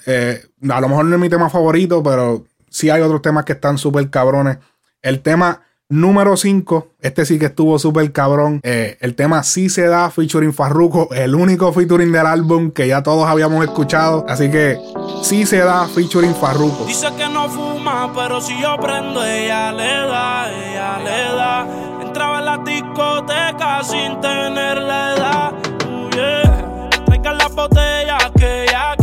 [0.06, 3.52] eh, a lo mejor no es mi tema favorito, pero sí hay otros temas que
[3.52, 4.58] están súper cabrones.
[5.02, 8.60] El tema número 5, este sí que estuvo súper cabrón.
[8.62, 13.02] Eh, el tema Sí se da, featuring Farruko, el único featuring del álbum que ya
[13.02, 14.24] todos habíamos escuchado.
[14.28, 14.78] Así que
[15.22, 16.84] Sí se da, featuring Farruko.
[16.86, 21.66] Dice que no fuma, pero si yo prendo, ella le da, ella le da.
[22.02, 25.52] Entraba en la discoteca sin tener la edad.
[25.88, 26.90] Uh, yeah.
[27.06, 28.94] Traigan las botellas que ella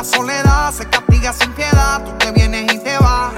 [0.00, 3.34] la soledad se castiga sin piedad, tú te vienes y te vas.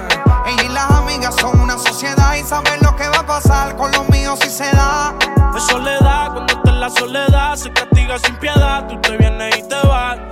[0.47, 3.91] Ella y las amigas son una sociedad y saben lo que va a pasar con
[3.91, 5.13] los míos si se da.
[5.57, 9.63] Es soledad, cuando está en la soledad, se castiga sin piedad, tú te vienes y
[9.69, 10.32] te vas.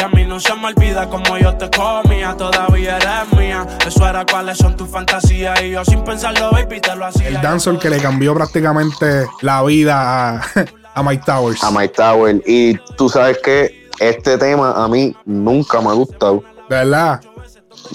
[0.00, 3.66] Y a mí no se me olvida como yo te comía, todavía eres mía.
[3.86, 5.60] Eso era cuáles son tus fantasías.
[5.62, 7.28] Y yo sin pensarlo, baby, te lo hacía.
[7.28, 10.42] El dancehall que le cambió prácticamente la vida a,
[10.94, 11.62] a Mike Towers.
[11.62, 12.42] A Mike Tower.
[12.46, 16.42] Y tú sabes que este tema a mí nunca me ha gustado.
[16.70, 17.20] Verdad.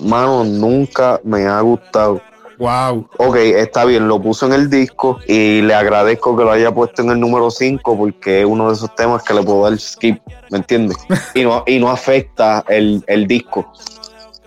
[0.04, 2.22] Mano, nunca me ha gustado.
[2.58, 3.10] Wow.
[3.18, 7.02] Ok, está bien, lo puso en el disco y le agradezco que lo haya puesto
[7.02, 10.20] en el número 5 porque es uno de esos temas que le puedo dar skip,
[10.52, 10.98] ¿me entiendes?
[11.34, 13.72] Y no, y no afecta el, el disco.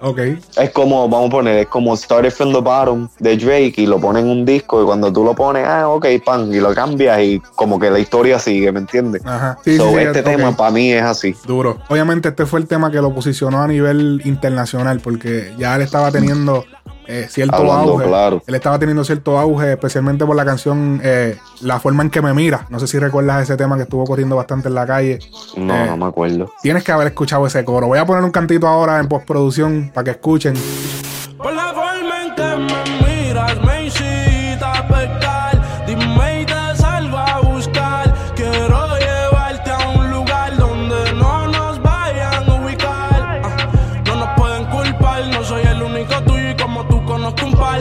[0.00, 0.18] Ok.
[0.56, 3.98] Es como, vamos a poner, es como Started from the Bottom de Drake y lo
[3.98, 7.20] ponen en un disco y cuando tú lo pones, ah, ok, pan, y lo cambias
[7.20, 9.22] y como que la historia sigue, ¿me entiendes?
[9.24, 9.58] Ajá.
[9.64, 11.34] Sí, So, sí, sí, este tema para mí es así.
[11.46, 11.78] Duro.
[11.88, 16.12] Obviamente este fue el tema que lo posicionó a nivel internacional porque ya él estaba
[16.12, 16.64] teniendo
[17.08, 18.06] eh, cierto Hablando auge.
[18.06, 18.42] claro.
[18.46, 22.32] Él estaba teniendo cierto auge, especialmente por la canción eh, La forma en que me
[22.34, 22.66] mira.
[22.70, 25.18] No sé si recuerdas ese tema que estuvo corriendo bastante en la calle.
[25.56, 26.52] No, Eh, no me acuerdo.
[26.62, 27.88] Tienes que haber escuchado ese coro.
[27.88, 30.54] Voy a poner un cantito ahora en postproducción para que escuchen.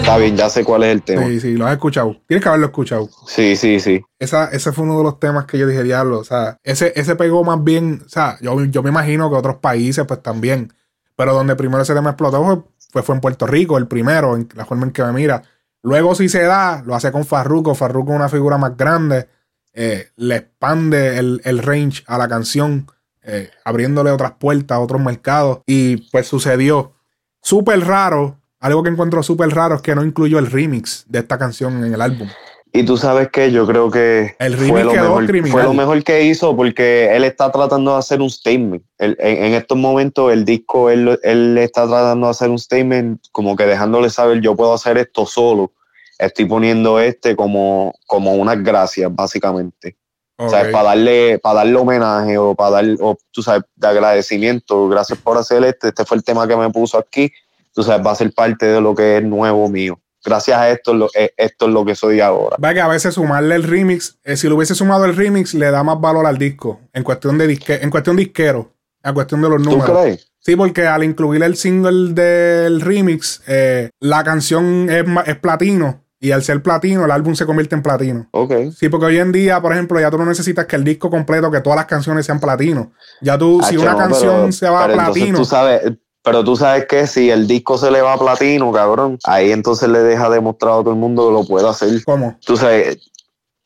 [0.07, 1.25] Está bien, ya sé cuál es el tema.
[1.25, 2.15] Sí, sí, lo has escuchado.
[2.27, 3.09] Tienes que haberlo escuchado.
[3.27, 4.01] Sí, sí, sí.
[4.19, 7.17] Esa, ese fue uno de los temas que yo dije, diablo, o sea, ese, ese
[7.17, 10.71] pegó más bien, o sea, yo, yo me imagino que otros países pues también,
[11.17, 14.47] pero donde primero ese tema explotó fue, fue, fue en Puerto Rico, el primero, en
[14.55, 15.43] la forma en que me mira.
[15.83, 19.27] Luego si se da, lo hace con Farruko, Farruko es una figura más grande,
[19.73, 22.89] eh, le expande el, el range a la canción,
[23.23, 26.93] eh, abriéndole otras puertas, otros mercados, y pues sucedió.
[27.41, 31.37] Súper raro, algo que encuentro súper raro es que no incluyó el remix de esta
[31.37, 32.29] canción en el álbum.
[32.73, 35.51] Y tú sabes que yo creo que El fue, lo mejor, criminal.
[35.51, 38.83] fue lo mejor que hizo porque él está tratando de hacer un statement.
[38.99, 43.21] Él- en, en estos momentos el disco, él, él está tratando de hacer un statement
[43.31, 45.71] como que dejándole saber yo puedo hacer esto solo.
[46.19, 49.95] Estoy poniendo este como, como unas gracias, básicamente.
[50.39, 54.87] O sea, para darle, para darle homenaje o para dar, o, tú sabes, de agradecimiento.
[54.87, 55.87] Gracias por hacer este.
[55.87, 57.31] Este fue el tema que me puso aquí.
[57.77, 59.99] Tú sabes, va a ser parte de lo que es nuevo mío.
[60.25, 62.57] gracias a esto, lo- eh, esto es lo que soy ahora.
[62.61, 65.69] Va que a veces sumarle el remix, eh, si lo hubiese sumado el remix, le
[65.71, 66.81] da más valor al disco.
[66.91, 69.97] En cuestión de disque, en cuestión disquero, en cuestión de los ¿Tú números.
[70.01, 70.31] crees?
[70.39, 76.03] Sí, porque al incluir el single del remix, eh, la canción es, es platino.
[76.19, 78.27] Y al ser platino, el álbum se convierte en platino.
[78.31, 78.53] Ok.
[78.75, 81.51] Sí, porque hoy en día, por ejemplo, ya tú no necesitas que el disco completo,
[81.51, 82.91] que todas las canciones sean platino.
[83.21, 85.37] Ya tú, si Hacho, una no, canción pero- se va a platino.
[85.37, 85.83] Tú sabes,
[86.27, 89.89] pero tú sabes que si el disco se le va a platino, cabrón, ahí entonces
[89.89, 92.03] le deja demostrado a todo el mundo que lo puede hacer.
[92.03, 92.37] ¿Cómo?
[92.45, 92.97] Tú sabes,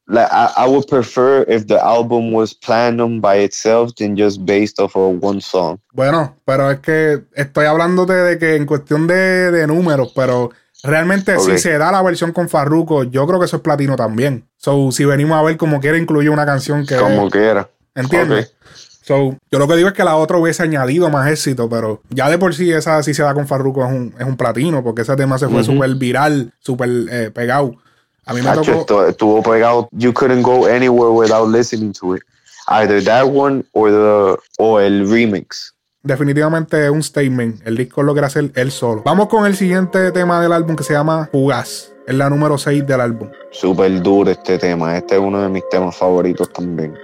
[0.08, 4.80] like, I, I would prefer if the album was platinum by itself than just based
[4.80, 5.80] off of one song.
[5.92, 10.52] Bueno, pero es que estoy hablándote de que en cuestión de, de números, pero
[10.84, 14.48] realmente si se da la versión con Farruko, yo creo que eso es platino también.
[14.58, 16.98] So, si venimos a ver como quiera incluye una canción que...
[16.98, 17.70] Como quiera.
[17.96, 18.54] ¿Entiendes?
[19.04, 22.30] So, yo lo que digo es que la otra hubiese añadido más éxito, pero ya
[22.30, 25.02] de por sí esa si se da con Farruko es un, es un platino, porque
[25.02, 27.76] ese tema se fue súper viral, súper eh, pegado.
[28.26, 29.06] A mí me Hacho, tocó...
[29.08, 29.90] estuvo pegado.
[29.92, 32.24] You couldn't go anywhere without listening to it.
[32.68, 35.74] Either that one or the or el remix.
[36.04, 37.66] Definitivamente es un statement.
[37.66, 39.02] El disco lo quiere hacer él solo.
[39.04, 41.92] Vamos con el siguiente tema del álbum que se llama Fugaz.
[42.08, 43.30] Es la número 6 del álbum.
[43.52, 44.98] Super duro este tema.
[44.98, 46.96] Este es uno de mis temas favoritos también.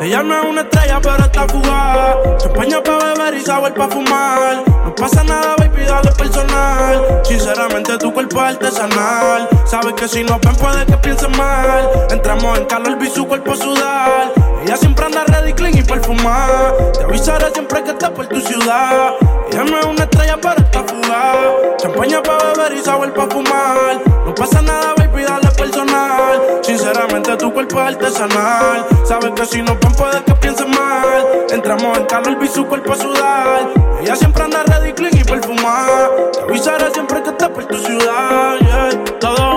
[0.00, 2.16] Ella no es una estrella, pero está fugaz.
[2.38, 4.62] Champaña pa' beber y sabor pa' fumar.
[4.84, 7.20] No pasa nada, baby, dale personal.
[7.24, 9.48] Sinceramente, tu cuerpo es artesanal.
[9.64, 11.88] Sabes que si nos ven, puede que piensen mal.
[12.10, 14.32] Entramos en calor, vi su cuerpo sudar.
[14.62, 16.74] Ella siempre anda ready, clean y perfumada.
[16.92, 19.12] Te avisaré siempre que esté por tu ciudad.
[19.50, 21.76] Ella no es una estrella, pero está fugaz.
[21.78, 24.02] Champaña pa' beber y sabor pa' fumar.
[24.26, 25.43] No pasa nada, baby, dale
[26.62, 28.86] Sinceramente, tu cuerpo es artesanal.
[29.04, 31.46] Sabes que si nos ven, puede que piensen mal.
[31.50, 33.70] Entramos en calor, vi su cuerpo sudar.
[34.00, 36.10] Ella siempre anda ready, clean y perfumada.
[36.32, 38.58] Te avisaré siempre que esté por tu ciudad.
[38.60, 39.13] yeah.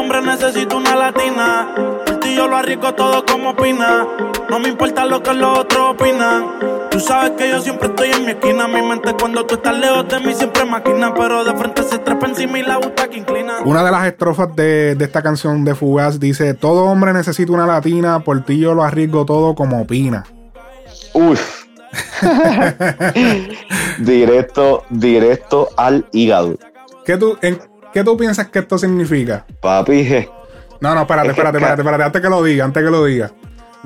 [0.07, 1.67] Hombre necesita una latina.
[2.05, 4.07] Por ti yo lo arriesgo todo como opina.
[4.49, 6.45] No me importa lo que los otros opinan.
[6.89, 8.69] Tú sabes que yo siempre estoy en mi esquina.
[8.69, 11.13] Mi mente cuando tú estás lejos de mí siempre maquina.
[11.13, 13.57] Pero de frente se trepa encima y la gusta que inclina.
[13.65, 17.67] Una de las estrofas de, de esta canción de Fugaz dice: Todo hombre necesita una
[17.67, 20.23] latina, por ti yo lo arriesgo todo como opina.
[21.11, 21.65] Uf.
[23.99, 26.57] directo, directo al hígado.
[27.03, 27.59] ¿Qué tú, en,
[27.97, 29.43] ¿Qué tú piensas que esto significa?
[29.60, 30.27] Papi.
[30.81, 33.31] No, no, espérate, espérate, espérate, espérate, antes que lo diga, antes que lo diga.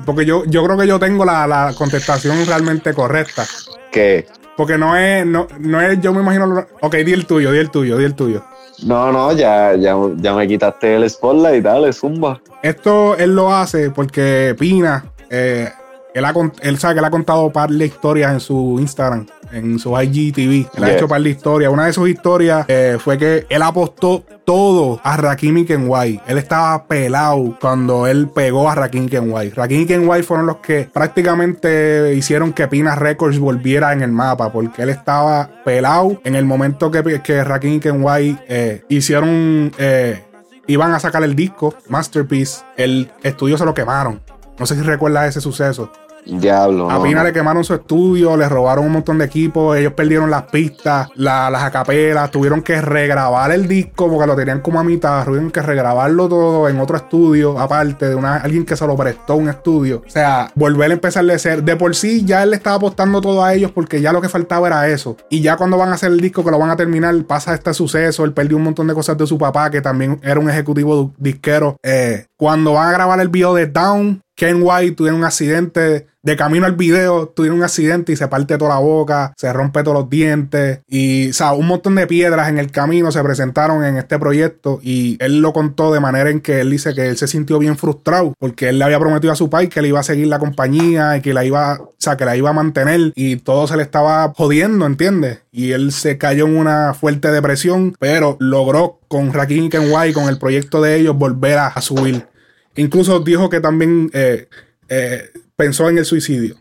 [0.04, 3.46] Porque yo, yo creo que yo tengo la, la contestación realmente correcta.
[3.90, 6.44] que Porque no es, no, no es, yo me imagino.
[6.46, 8.44] lo- Ok, di el tuyo, di el tuyo, di el tuyo.
[8.84, 12.38] no, no, ya, ya, ya me quitaste el spotlight, dale, zumba.
[12.62, 15.70] Esto él lo hace porque Pina, eh,
[16.12, 19.78] él, ha, él sabe que él ha contado par de historias en su Instagram, en
[19.78, 20.70] su IGTV.
[20.76, 21.72] Él ha hecho par de historias.
[21.72, 26.20] Una de sus historias eh, fue que él apostó todo a Rakim y Kenway.
[26.26, 29.50] Él estaba pelado cuando él pegó a Rakim y Kenway.
[29.50, 34.52] Rakim y Kenway fueron los que prácticamente hicieron que Pina Records volviera en el mapa
[34.52, 39.72] porque él estaba pelado en el momento que, que Rakim y Kenway eh, hicieron...
[39.78, 40.22] eh,
[40.66, 44.20] iban a sacar el disco, Masterpiece, el estudio se lo quemaron.
[44.58, 45.90] No sé si recuerdas ese suceso.
[46.26, 46.90] Diablo.
[46.90, 47.24] A Pina no.
[47.24, 51.50] le quemaron su estudio, le robaron un montón de equipos, ellos perdieron las pistas, la-
[51.50, 55.62] las acapelas, tuvieron que regrabar el disco porque lo tenían como a mitad, tuvieron que
[55.62, 60.02] regrabarlo todo en otro estudio, aparte de una, alguien que se lo prestó un estudio.
[60.06, 61.62] O sea, volver a empezar de ser.
[61.64, 64.28] De por sí ya él le estaba apostando todo a ellos porque ya lo que
[64.28, 65.16] faltaba era eso.
[65.28, 67.74] Y ya cuando van a hacer el disco, que lo van a terminar, pasa este
[67.74, 71.12] suceso, él perdió un montón de cosas de su papá, que también era un ejecutivo
[71.18, 71.76] disquero.
[71.82, 76.36] Eh, cuando van a grabar el video de Down, Ken White tuvieron un accidente de
[76.36, 79.98] camino al video, tuvieron un accidente y se parte toda la boca, se rompe todos
[79.98, 83.96] los dientes y, o sea, un montón de piedras en el camino se presentaron en
[83.96, 87.26] este proyecto y él lo contó de manera en que él dice que él se
[87.26, 90.04] sintió bien frustrado porque él le había prometido a su país que le iba a
[90.04, 93.36] seguir la compañía y que la iba, o sea, que la iba a mantener y
[93.36, 95.40] todo se le estaba jodiendo, ¿entiendes?
[95.50, 100.28] Y él se cayó en una fuerte depresión, pero logró con Rakim y Kenway, con
[100.28, 102.26] el proyecto de ellos, volver a, a subir.
[102.76, 104.48] Incluso dijo que también eh,
[104.88, 106.56] eh, pensó en el suicidio.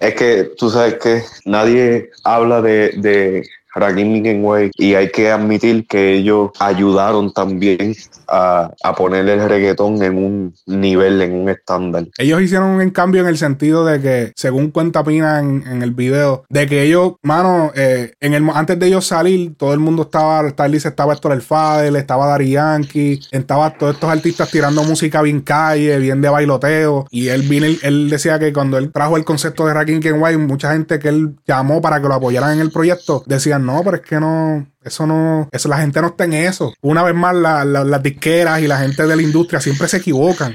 [0.00, 5.30] Es que tú sabes que nadie habla de, de Rakim y Kenway y hay que
[5.30, 7.94] admitir que ellos ayudaron también
[8.28, 12.06] a, a poner el reggaetón en un nivel, en un estándar.
[12.18, 16.44] Ellos hicieron un cambio en el sentido de que, según cuenta Pina en, el video,
[16.48, 20.50] de que ellos, mano, eh, en el, antes de ellos salir, todo el mundo estaba,
[20.52, 25.40] tal estaba Héctor El Fadel, estaba Dari Yankee, estaba todos estos artistas tirando música bien
[25.40, 27.06] calle, bien de bailoteo.
[27.10, 30.72] Y él vino, él decía que cuando él trajo el concepto de Rakim Kenway, mucha
[30.72, 34.02] gente que él llamó para que lo apoyaran en el proyecto, decían, no, pero es
[34.02, 36.72] que no, eso no, eso la gente no está en eso.
[36.82, 39.96] Una vez más, la- la- las disqueras y la gente de la industria siempre se
[39.96, 40.54] equivocan.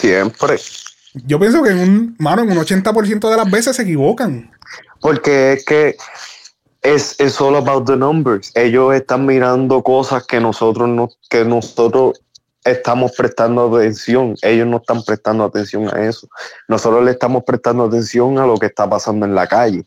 [0.00, 0.56] Siempre.
[1.14, 4.50] Yo pienso que en un, mano, en un 80% de las veces se equivocan.
[5.00, 5.96] Porque es que
[6.82, 8.50] es es all about the numbers.
[8.54, 12.20] Ellos están mirando cosas que nosotros no, que nosotros
[12.64, 14.34] estamos prestando atención.
[14.42, 16.28] Ellos no están prestando atención a eso.
[16.68, 19.84] Nosotros le estamos prestando atención a lo que está pasando en la calle.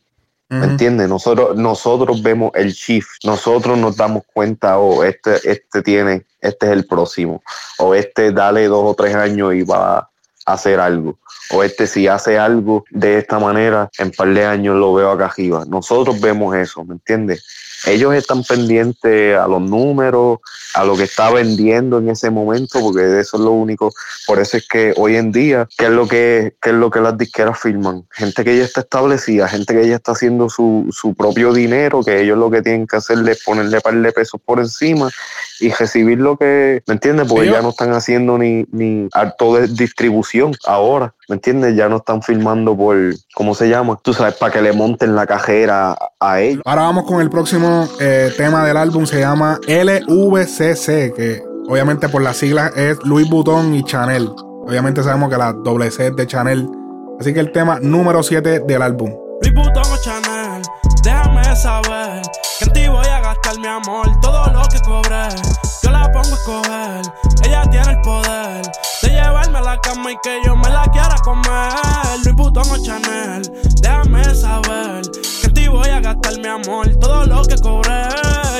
[0.50, 1.10] ¿Me entiendes?
[1.10, 6.72] Nosotros, nosotros vemos el shift, nosotros nos damos cuenta, o este, este tiene, este es
[6.72, 7.44] el próximo,
[7.80, 10.10] o este dale dos o tres años y va a
[10.46, 11.18] hacer algo,
[11.52, 15.26] o este si hace algo de esta manera, en par de años lo veo acá
[15.26, 15.66] arriba.
[15.68, 17.44] Nosotros vemos eso, ¿me entiendes?
[17.86, 20.40] Ellos están pendientes a los números,
[20.74, 23.92] a lo que está vendiendo en ese momento, porque eso es lo único.
[24.26, 27.00] Por eso es que hoy en día, ¿qué es lo que, qué es lo que
[27.00, 28.06] las disqueras firman?
[28.12, 32.22] Gente que ya está establecida, gente que ya está haciendo su, su propio dinero, que
[32.22, 35.10] ellos lo que tienen que hacer es ponerle par de pesos por encima
[35.60, 37.28] y recibir lo que, ¿me entiendes?
[37.28, 41.76] Porque ya no están haciendo ni, ni harto de distribución ahora, ¿me entiendes?
[41.76, 42.98] Ya no están firmando por,
[43.36, 44.00] ¿cómo se llama?
[44.02, 46.62] Tú sabes, para que le monten la cajera a ellos.
[46.66, 52.22] Ahora vamos con el próximo eh, tema del álbum, se llama LVCC, que obviamente por
[52.22, 54.30] las siglas es Louis Vuitton y Chanel.
[54.66, 56.68] Obviamente sabemos que la doble C es de Chanel.
[57.20, 59.12] Así que el tema número 7 del álbum.
[59.42, 60.62] Louis Vuitton o Chanel,
[61.04, 62.22] déjame saber
[62.60, 65.28] que en ti voy a gastar mi amor, todo lo que cobré,
[65.84, 67.02] yo la pongo a escoger,
[67.44, 68.62] ella tiene el poder
[69.02, 71.74] de llevarme a la cama y que yo me la quiera comer,
[72.24, 75.02] Louis Vuitton o Chanel, déjame saber.
[75.42, 78.08] Que en ti voy a gastar mi amor, todo lo que cobré,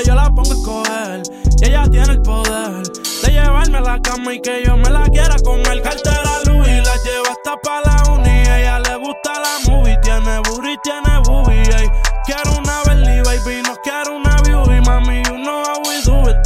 [0.06, 1.22] yo la pongo a escoger,
[1.62, 2.82] ella tiene el poder
[3.22, 6.94] de llevarme a la cama y que yo me la quiera comer, cartera Louis, la
[7.02, 11.90] llevo hasta pa' la uni, ella le gusta la movie, tiene booty, tiene boobie, ey.
[12.24, 12.67] Quiero una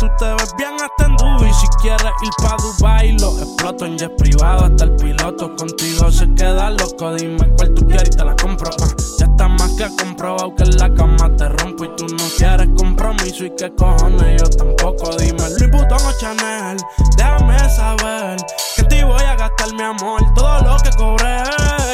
[0.03, 3.97] Tú te ves bien hasta en Dubai, si quieres ir pa' Dubai, lo exploto en
[3.97, 8.25] jet privado, hasta el piloto contigo se queda loco, dime cuál tú quieres y te
[8.25, 8.89] la compro, ah.
[9.21, 12.69] Ya está más que comprobado que en la cama te rompo y tú no quieres
[12.77, 13.45] compromiso.
[13.45, 16.79] Y qué cojones, yo tampoco, dime Louis Vuitton o Chanel,
[17.17, 18.41] déjame saber.
[18.75, 21.45] Que ti voy a gastar mi amor, todo lo que cobré,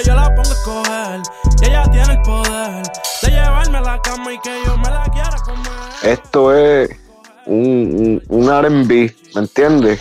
[0.06, 1.20] yo la pongo a escoger,
[1.60, 2.90] y ella tiene el poder
[3.20, 5.68] de llevarme a la cama y que yo me la quiera comer.
[6.02, 6.88] Esto es
[7.48, 10.00] un, un, un RB, ¿me entiendes?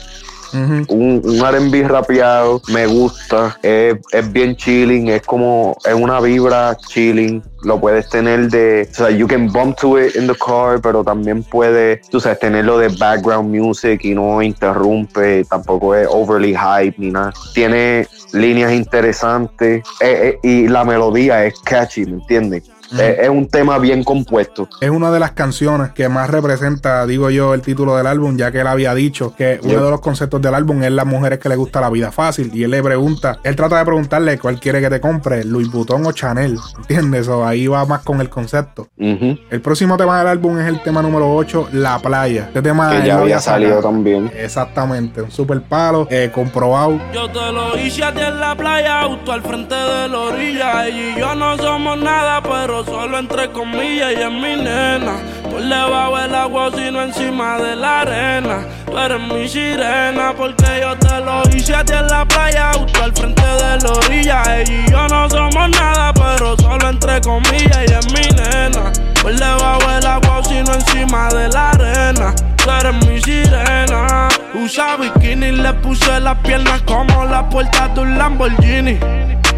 [0.53, 6.75] Un, un R&B rapeado, me gusta, es, es bien chilling, es como, es una vibra
[6.87, 10.79] chilling, lo puedes tener de, o sea, you can bump to it in the car,
[10.81, 16.55] pero también puedes, tú sabes, tenerlo de background music y no interrumpe, tampoco es overly
[16.55, 17.33] hype ni nada.
[17.53, 22.63] Tiene líneas interesantes eh, eh, y la melodía es catchy, ¿me entiendes?
[22.91, 24.67] Es un tema bien compuesto.
[24.81, 28.51] Es una de las canciones que más representa, digo yo, el título del álbum, ya
[28.51, 31.49] que él había dicho que uno de los conceptos del álbum es las mujeres que
[31.49, 32.51] le gusta la vida fácil.
[32.53, 36.05] Y él le pregunta, él trata de preguntarle cuál quiere que te compre, Louis Vuitton
[36.05, 36.57] o Chanel.
[36.77, 37.27] ¿Entiendes?
[37.27, 38.87] O ahí va más con el concepto.
[38.97, 42.45] El próximo tema del álbum es el tema número 8, La Playa.
[42.47, 43.93] Este tema Que él ya lo había salido sacado.
[43.93, 44.31] también.
[44.35, 46.99] Exactamente, un super palo, eh, comprobado.
[47.13, 50.87] Yo te lo hice a ti en la playa, justo al frente de la orilla.
[50.87, 54.11] Ella y yo no somos nada, pero solo entre comillas.
[54.11, 55.17] Ella es mi nena.
[55.49, 58.65] Por debajo del agua, sino encima de la arena.
[58.85, 63.03] Tú eres mi sirena, porque yo te lo hice a ti en la playa, justo
[63.03, 64.43] al frente de la orilla.
[64.57, 67.77] Ella y yo no somos nada, pero solo entre comillas.
[67.77, 68.91] Ella es mi nena.
[69.21, 72.35] Por debajo del agua, sino encima de la arena.
[72.57, 74.29] Tú eres mi sirena.
[74.53, 78.97] Usa bikini, le puse las piernas como la puerta de un Lamborghini.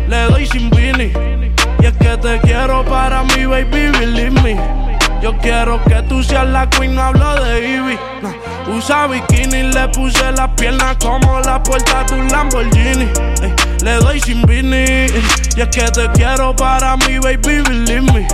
[0.07, 1.11] Le doy sin vini.
[1.81, 4.89] Y es que te quiero para mi baby, believe me.
[5.21, 7.99] Yo quiero que tú seas la queen, no hablo de Ivy.
[8.21, 8.33] No.
[8.73, 13.07] Usa bikini, le puse las piernas como la puerta de un Lamborghini.
[13.41, 15.07] Ey, le doy sin vini.
[15.57, 18.19] Y es que te quiero para mi baby, believe me.
[18.19, 18.27] Ey,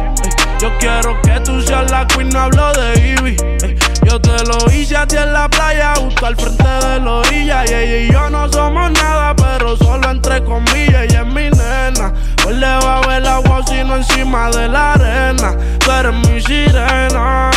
[0.60, 3.36] yo quiero que tú seas la queen, no hablo de Ivy.
[3.63, 7.12] Ey, yo te lo hice a ti en la playa, justo al frente de la
[7.12, 7.65] orilla.
[7.65, 11.03] Y ella y yo no somos nada, pero solo entre comillas.
[11.05, 12.13] Ella es mi nena.
[12.45, 15.58] Por debajo del agua, sino encima de la arena.
[15.79, 17.49] Tú eres mi sirena.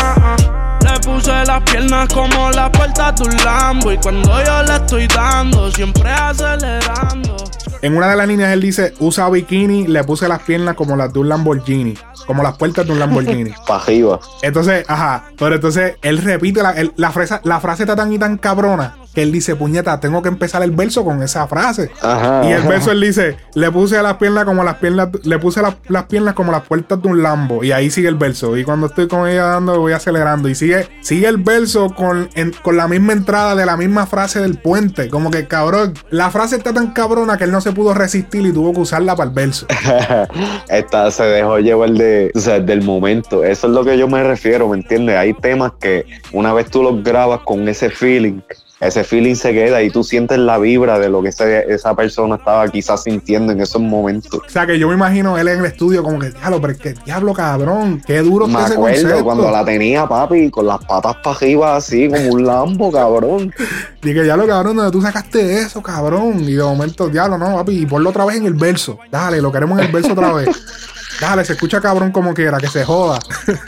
[0.81, 3.93] Le puse las piernas como la puerta de un Lambo.
[3.93, 7.37] Y cuando yo le estoy dando, siempre acelerando.
[7.83, 11.13] En una de las líneas él dice, usa bikini, le puse las piernas como las
[11.13, 11.93] de un Lamborghini,
[12.27, 13.53] como las puertas de un Lamborghini.
[13.67, 14.21] Pa' arriba.
[14.43, 18.19] Entonces, ajá, pero entonces él repite la, él- la, frase, la frase está tan y
[18.19, 21.91] tan cabrona que él dice, puñeta, tengo que empezar el verso con esa frase.
[22.03, 22.43] Ajá.
[22.45, 22.69] Y el ajá.
[22.69, 26.35] verso él dice, le puse las piernas como las piernas, le puse las, las piernas
[26.35, 27.65] como las puertas de un Lambo.
[27.65, 28.57] Y ahí sigue el verso.
[28.57, 30.49] Y cuando estoy con ella dando, voy acelerando.
[30.49, 34.41] Y sigue, sigue el verso con, en- con la misma entrada de la misma frase
[34.41, 35.09] del puente.
[35.09, 38.53] Como que cabrón, la frase está tan cabrona que él no se pudo resistir y
[38.53, 39.67] tuvo que usarla para el verso.
[40.69, 43.45] Esta se dejó llevar de, o sea, del momento.
[43.45, 45.17] Eso es lo que yo me refiero, ¿me entiendes?
[45.17, 48.41] Hay temas que una vez tú los grabas con ese feeling,
[48.81, 52.37] ese feeling se queda y tú sientes la vibra de lo que ese- esa persona
[52.37, 54.41] estaba quizás sintiendo en esos momentos.
[54.47, 56.95] O sea que yo me imagino él en el estudio como que, diablo, pero qué
[57.05, 59.25] diablo cabrón, qué duro Me está ese acuerdo concepto.
[59.25, 63.53] cuando la tenía papi con las patas para arriba así como un lambo, cabrón.
[64.01, 66.39] Dije, diablo cabrón, donde tú sacaste eso, cabrón.
[66.49, 68.97] Y de momento, diablo, no, papi, y ponlo otra vez en el verso.
[69.11, 70.49] Dale, lo queremos en el verso otra vez.
[71.21, 73.19] Dale, se escucha cabrón como quiera, que se joda.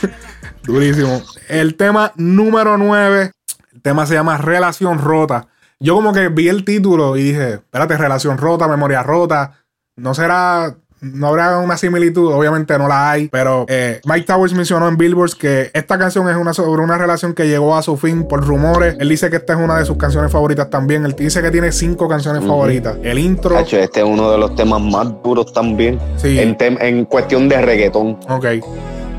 [0.63, 1.21] Durísimo.
[1.49, 3.31] El tema número 9,
[3.73, 5.47] el tema se llama Relación Rota.
[5.79, 9.63] Yo como que vi el título y dije, espérate, relación rota, memoria rota.
[9.95, 14.87] No será, no habrá una similitud, obviamente no la hay, pero eh, Mike Towers mencionó
[14.87, 18.27] en Billboard que esta canción es una sobre una relación que llegó a su fin
[18.27, 18.95] por rumores.
[18.99, 21.03] Él dice que esta es una de sus canciones favoritas también.
[21.03, 22.97] Él dice que tiene cinco canciones favoritas.
[23.01, 25.99] El intro, Hacho, este es uno de los temas más duros también.
[26.17, 26.39] Sí.
[26.39, 28.19] En, en cuestión de reggaetón.
[28.29, 28.45] ok.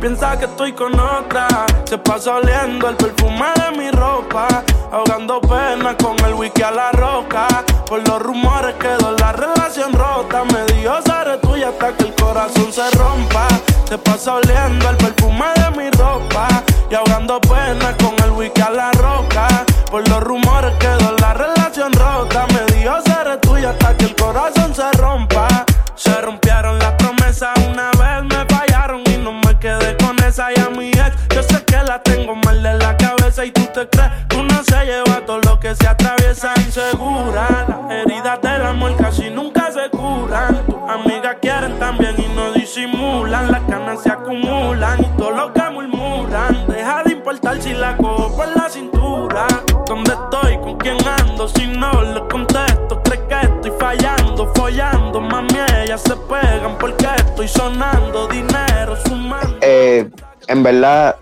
[0.02, 1.46] Piensa que estoy con otra.
[1.84, 4.48] Se pasa oliendo el perfume de mi ropa.
[4.90, 7.46] Ahogando pena con el wiki a la roca.
[7.86, 10.42] Por los rumores quedó la relación rota.
[10.42, 13.46] Me dijo seré tuya hasta que el corazón se rompa.
[13.88, 16.48] Se pasa oliendo el perfume de mi ropa.
[16.90, 19.46] Y ahogando pena con el wiki a la roca.
[19.88, 22.48] Por los rumores quedó la relación rota.
[22.48, 25.46] Me dijo seré tuya hasta que el corazón se rompa.
[25.94, 27.91] Se rompieron las promesas una
[36.72, 37.66] atraviesa insegura.
[37.68, 40.64] Las heridas del amor casi nunca se curan.
[40.66, 43.50] Tus amigas quieren también y no disimulan.
[43.50, 46.66] Las canas se acumulan y todo lo que murmuran.
[46.66, 49.46] Deja de importar si la cojo por la cintura.
[49.86, 50.58] ¿Dónde estoy?
[50.58, 51.48] ¿Con quién ando?
[51.48, 55.20] Si no le contesto, cree que estoy fallando, follando.
[55.20, 59.58] Mami, ellas se pegan porque estoy sonando dinero, sumando.
[59.60, 60.08] Eh,
[60.48, 61.16] en verdad,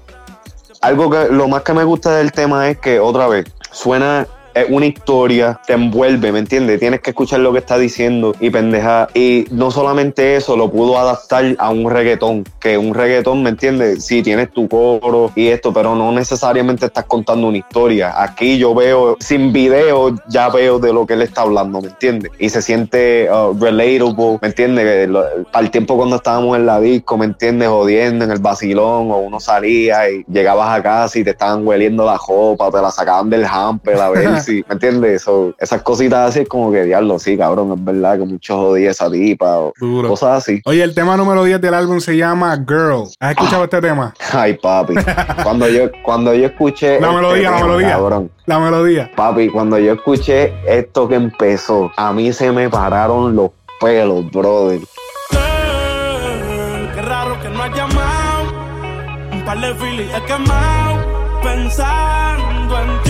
[0.81, 4.67] algo que lo más que me gusta del tema es que otra vez suena es
[4.69, 6.81] una historia, te envuelve, ¿me entiendes?
[6.81, 9.09] Tienes que escuchar lo que está diciendo y pendeja.
[9.15, 14.05] Y no solamente eso, lo pudo adaptar a un reggaetón, que un reggaetón, ¿me entiendes?
[14.05, 18.15] Sí, tienes tu coro y esto, pero no necesariamente estás contando una historia.
[18.23, 22.33] Aquí yo veo, sin video, ya veo de lo que él está hablando, ¿me entiendes?
[22.39, 25.09] Y se siente uh, relatable, ¿me entiendes?
[25.09, 27.69] Lo- Al tiempo cuando estábamos en la disco, ¿me entiendes?
[27.69, 32.05] Jodiendo en el vacilón, o uno salía y llegabas a casa y te estaban hueliendo
[32.05, 35.23] la ropa, o te la sacaban del hamper a ver si, ¿me entiendes?
[35.23, 38.91] So, esas cositas así es como que diablo, sí, cabrón, es verdad que mucho jodía
[38.91, 40.09] esa tipa, o Duro.
[40.09, 40.61] cosas así.
[40.65, 43.05] Oye, el tema número 10 del álbum se llama Girl.
[43.21, 44.15] ¿Has escuchado este tema?
[44.33, 44.95] Ay, papi.
[45.43, 47.01] Cuando yo, cuando yo escuché.
[47.01, 47.91] La este melodía, la melodía.
[47.91, 49.11] cabrón, La melodía.
[49.17, 54.81] Papi, cuando yo escuché esto que empezó, a mí se me pararon los pelos, brother.
[55.31, 58.53] Girl, Qué raro que no has llamado.
[59.33, 61.21] Un par de filis he quemado.
[61.43, 63.10] Pensando en ti,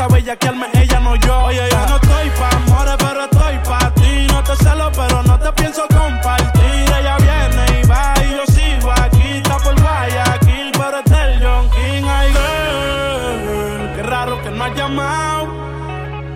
[0.00, 1.44] a bellaquearme, ella no yo.
[1.44, 4.26] Oye, yo no estoy pa' amores, pero estoy pa' ti.
[4.28, 6.84] No te celo, pero no te pienso compartir.
[6.98, 9.38] Ella viene y va y yo sigo aquí.
[9.38, 12.04] Está por Guayaquil, pero es del John King.
[12.08, 15.44] Ay, girl, qué raro que no has llamado.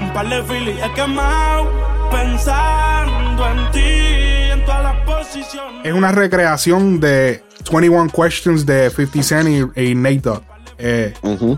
[0.01, 1.71] Un par de filis he quemado.
[2.11, 5.85] Pensando en ti, en todas las posiciones.
[5.85, 10.58] Es una recreación de 21 Questions de 50 Cent y, y Nate Dogg.
[10.79, 11.13] Eh.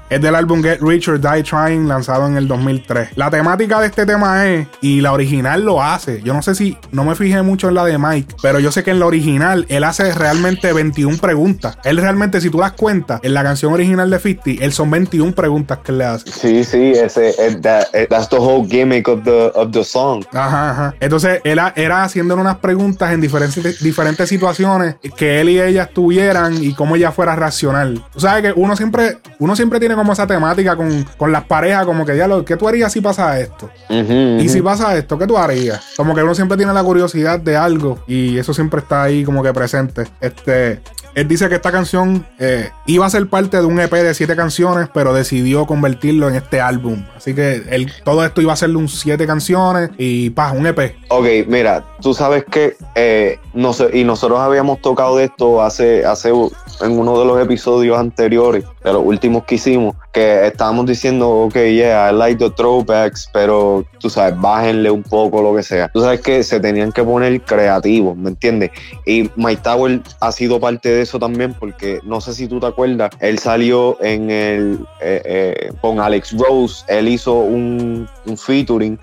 [0.08, 3.10] Es del álbum Get Rich or Die Trying, lanzado en el 2003.
[3.16, 6.22] La temática de este tema es, y la original lo hace.
[6.22, 8.82] Yo no sé si, no me fijé mucho en la de Mike, pero yo sé
[8.82, 11.78] que en la original él hace realmente 21 preguntas.
[11.84, 15.32] Él realmente, si tú las cuentas, en la canción original de 50, él son 21
[15.34, 16.30] preguntas que él le hace.
[16.30, 20.24] Sí, sí, ese, es that- eh, that's the whole gimmick of the, of the song.
[20.32, 20.94] Ajá, ajá.
[21.00, 26.62] Entonces, él era haciéndole unas preguntas en diferentes, diferentes situaciones que él y ella estuvieran
[26.62, 27.92] y cómo ella fuera a reaccionar.
[28.12, 31.44] Tú sabes que uno siempre siempre, uno siempre tiene como esa temática con, con las
[31.44, 33.70] parejas, como que ya lo, ¿qué tú harías si pasa esto?
[33.88, 35.80] Y si pasa esto, ¿qué tú harías?
[35.96, 39.42] Como que uno siempre tiene la curiosidad de algo y eso siempre está ahí como
[39.42, 40.06] que presente.
[40.20, 40.80] Este,
[41.14, 44.36] él dice que esta canción eh, iba a ser parte de un EP de siete
[44.36, 47.04] canciones, pero decidió convertirlo en este álbum.
[47.16, 50.96] Así que él, todo esto iba a ser un siete canciones y pa, un EP.
[51.08, 56.04] Ok, mira, tú sabes que eh, no sé, y nosotros habíamos tocado de esto hace,
[56.04, 61.28] hace en uno de los episodios anteriores, de los últimos que hicimos, que estábamos diciendo,
[61.28, 65.88] ok, yeah, I like the throwbacks, pero tú sabes, bájenle un poco lo que sea.
[65.88, 68.70] Tú sabes que se tenían que poner creativos, ¿me entiendes?
[69.04, 72.66] Y Mike Tower ha sido parte de eso también, porque no sé si tú te
[72.66, 78.98] acuerdas, él salió en el eh, eh, con Alex Rose, él hizo un, un featuring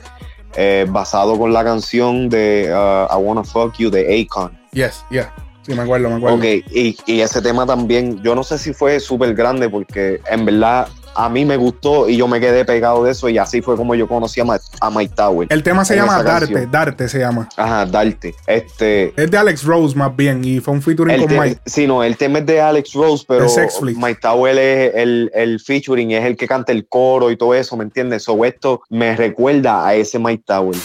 [0.56, 4.58] eh, basado con la canción de uh, I Wanna Fuck You de Akon.
[4.72, 5.34] Yes, yeah.
[5.64, 6.38] Sí, me acuerdo, me acuerdo.
[6.38, 10.46] Ok, y, y ese tema también, yo no sé si fue súper grande porque en
[10.46, 10.88] verdad
[11.18, 13.96] a mí me gustó y yo me quedé pegado de eso y así fue como
[13.96, 15.48] yo conocí a, Ma- a Mike Tower.
[15.50, 16.72] El tema se llama Darte, canción.
[16.72, 17.50] Darte se llama.
[17.58, 18.36] Ajá, Darte.
[18.46, 21.60] Este, Es de Alex Rose más bien y fue un featuring con Mike.
[21.66, 23.48] sí, no, el tema es de Alex Rose, pero.
[23.96, 27.76] Mike Tower es el, el featuring, es el que canta el coro y todo eso,
[27.76, 28.24] ¿me entiendes?
[28.24, 30.76] So esto me recuerda a ese Mike Tower.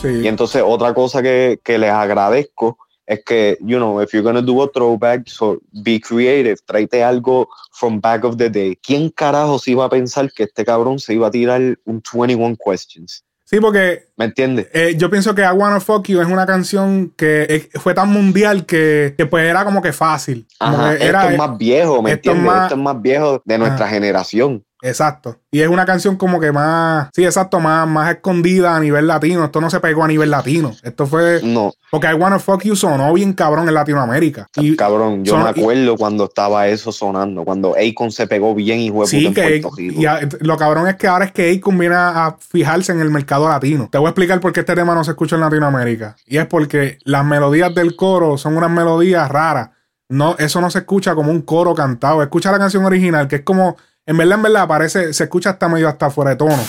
[0.00, 0.08] Sí.
[0.22, 4.42] Y entonces otra cosa que, que les agradezco es que, you know, if you're gonna
[4.42, 8.76] do a throwback, so be creative, tráete algo from back of the day.
[8.82, 12.56] ¿Quién carajo se iba a pensar que este cabrón se iba a tirar un 21
[12.56, 13.22] questions?
[13.44, 14.66] Sí, porque ¿Me entiendes?
[14.74, 18.66] eh, yo pienso que I Wanna Fuck You es una canción que fue tan mundial
[18.66, 20.48] que, que pues era como que fácil.
[20.58, 22.44] Como Ajá, que era, esto es más viejo, ¿me esto es entiendes?
[22.52, 23.94] más- esto es más viejo de nuestra Ajá.
[23.94, 24.64] generación.
[24.82, 25.38] Exacto.
[25.50, 29.44] Y es una canción como que más, sí, exacto, más, más escondida a nivel latino.
[29.44, 30.72] Esto no se pegó a nivel latino.
[30.82, 34.46] Esto fue, No, porque I Wanna Fuck You sonó bien cabrón en Latinoamérica.
[34.56, 38.90] Y cabrón, yo me acuerdo cuando estaba eso sonando, cuando Akon se pegó bien y
[38.90, 40.00] fue Sí, en que Puerto Rico.
[40.00, 43.00] y a- lo cabrón es que ahora es que Akon viene a, a fijarse en
[43.00, 43.88] el mercado latino.
[43.90, 46.16] Te voy a explicar por qué este tema no se escucha en Latinoamérica.
[46.26, 49.70] Y es porque las melodías del coro son unas melodías raras.
[50.08, 52.22] No, eso no se escucha como un coro cantado.
[52.22, 55.68] Escucha la canción original, que es como, en verdad, en verdad, parece, se escucha hasta
[55.68, 56.62] medio hasta fuera de tono.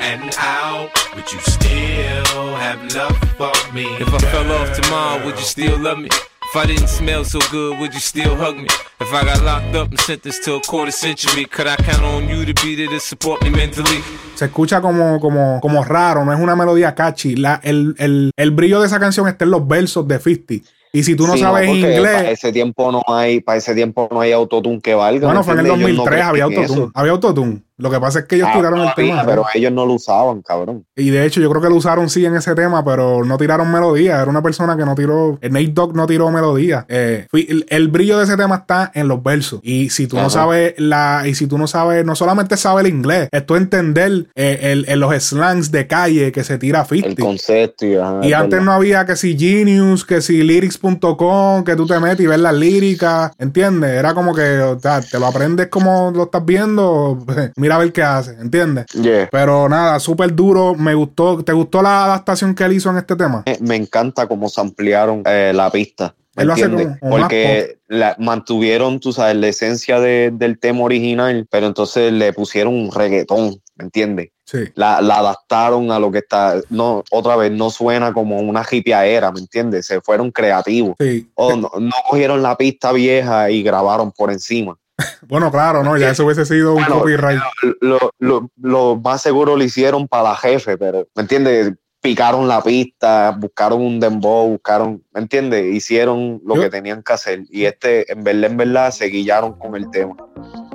[0.00, 0.90] And out?
[1.14, 3.84] Would you still have love for me?
[3.96, 6.08] If I fell off tomorrow, would you still love me?
[6.54, 8.68] If I didn't smell so good, would you still hug me?
[9.00, 12.28] If I got locked up and sentenced to a quarter century, could I count on
[12.28, 14.00] you to be there to support me mentally?
[14.36, 17.34] Se escucha como, como, como raro, no es una melodía catchy.
[17.34, 20.64] La, el, el, el brillo de esa canción está en los versos de 50.
[20.92, 23.74] Y si tú no Sí, sabes porque Para inglés, ese tiempo no hay, para ese
[23.74, 25.26] tiempo no hay autotune que valga.
[25.26, 25.88] bueno, ¿me fue en el entiendes?
[25.88, 26.90] Ellos no 2003, había autotune.
[26.94, 27.62] Había autotune.
[27.76, 29.24] Lo que pasa es que ellos Ah, tiraron el tema.
[29.26, 30.84] Pero ellos no lo usaban, cabrón.
[30.94, 33.70] Y de hecho, yo creo que lo usaron sí en ese tema, pero no tiraron
[33.72, 34.20] melodía.
[34.20, 35.38] Era una persona que no tiró.
[35.40, 36.84] El Nate Dogg no tiró melodía.
[36.88, 39.60] Eh, fui- el, el brillo de ese tema está en los versos.
[39.62, 41.24] Y si tú no sabes la.
[41.26, 44.84] Y si tú no sabes, no solamente sabes el inglés, es tú entender eh, el,
[44.88, 47.08] el- los slangs de calle que se tira 50.
[47.08, 48.64] El concepto y, ajá, Y es antes verdad.
[48.66, 52.54] no había que si Genius, que si lyrics.com, que tú te metes y ves las
[52.54, 53.90] líricas, ¿entiendes?
[53.90, 57.18] Era como que o sea, te lo aprendes como lo estás viendo,
[57.64, 58.86] mira a ver qué hace, ¿entiendes?
[58.92, 59.28] Yeah.
[59.32, 63.16] Pero nada, súper duro, me gustó, ¿te gustó la adaptación que él hizo en este
[63.16, 63.42] tema?
[63.46, 66.14] Me- Me encanta cómo se ampliaron eh, la pista.
[66.36, 70.80] ¿me Él lo hace como- Porque la- mantuvieron, tú sabes, la esencia de- del tema
[70.82, 74.30] original, pero entonces le pusieron un reggaetón, ¿me entiendes?
[74.44, 74.58] Sí.
[74.74, 79.32] La, la adaptaron a lo que está, no, otra vez, no suena como una hipiaera,
[79.32, 79.86] ¿me entiendes?
[79.86, 80.96] Se fueron creativos.
[81.00, 81.30] Sí.
[81.34, 84.76] O no, no cogieron la pista vieja y grabaron por encima.
[85.26, 87.40] Bueno, claro, no, ya eso hubiese sido un Bueno, copyright.
[87.80, 91.72] Lo, lo- lo más seguro lo hicieron para la jefe, pero, ¿me entiendes?
[92.00, 95.74] Picaron la pista, buscaron un dembow, buscaron, ¿me entiendes?
[95.74, 97.44] Hicieron lo Yo- que tenían que hacer.
[97.50, 100.14] Y este, en verdad, en verdad, se guillaron con el tema.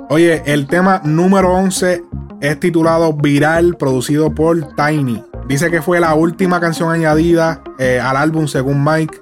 [0.08, 2.02] Oye, el tema número 11
[2.40, 5.22] es titulado Viral, producido por Tiny.
[5.46, 9.18] Dice que fue la última canción añadida eh, al álbum según Mike.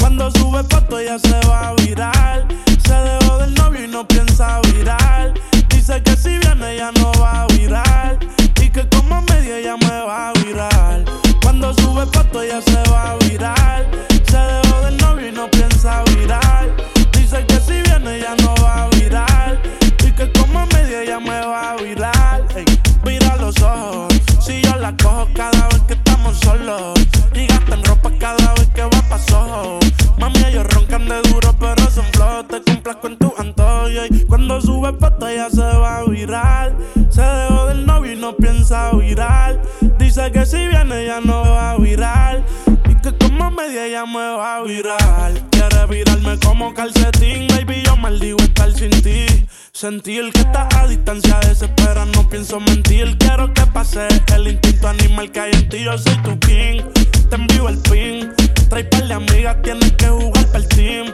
[0.00, 2.48] Cuando sube foto ya se va a viral.
[2.86, 5.32] Se dejó del novio y no piensa virar.
[5.68, 8.18] Dice que si viene ya no va a virar.
[8.60, 11.04] Y que como medio ya me va a virar.
[11.42, 13.93] Cuando sube foto ya se va a virar.
[34.46, 36.76] Cuando sube foto ella se va a viral.
[37.08, 39.58] Se dejó del novio y no piensa viral.
[39.98, 42.44] Dice que si viene ya no va a viral.
[42.90, 45.42] Y que como media ella me va a viral.
[45.50, 47.84] Quiere virarme como calcetín, baby.
[47.86, 49.46] Yo maldigo estar sin ti.
[49.72, 53.16] Sentir que estás a distancia desespera, no pienso mentir.
[53.16, 55.84] Quiero que pase el instinto animal que hay en ti.
[55.84, 56.82] Yo soy tu king.
[57.30, 58.30] Te envío el pin.
[58.68, 61.06] Trae par de amigas, tienes que jugar para el team.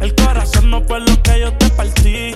[0.00, 2.34] El corazón no fue lo que yo te partí.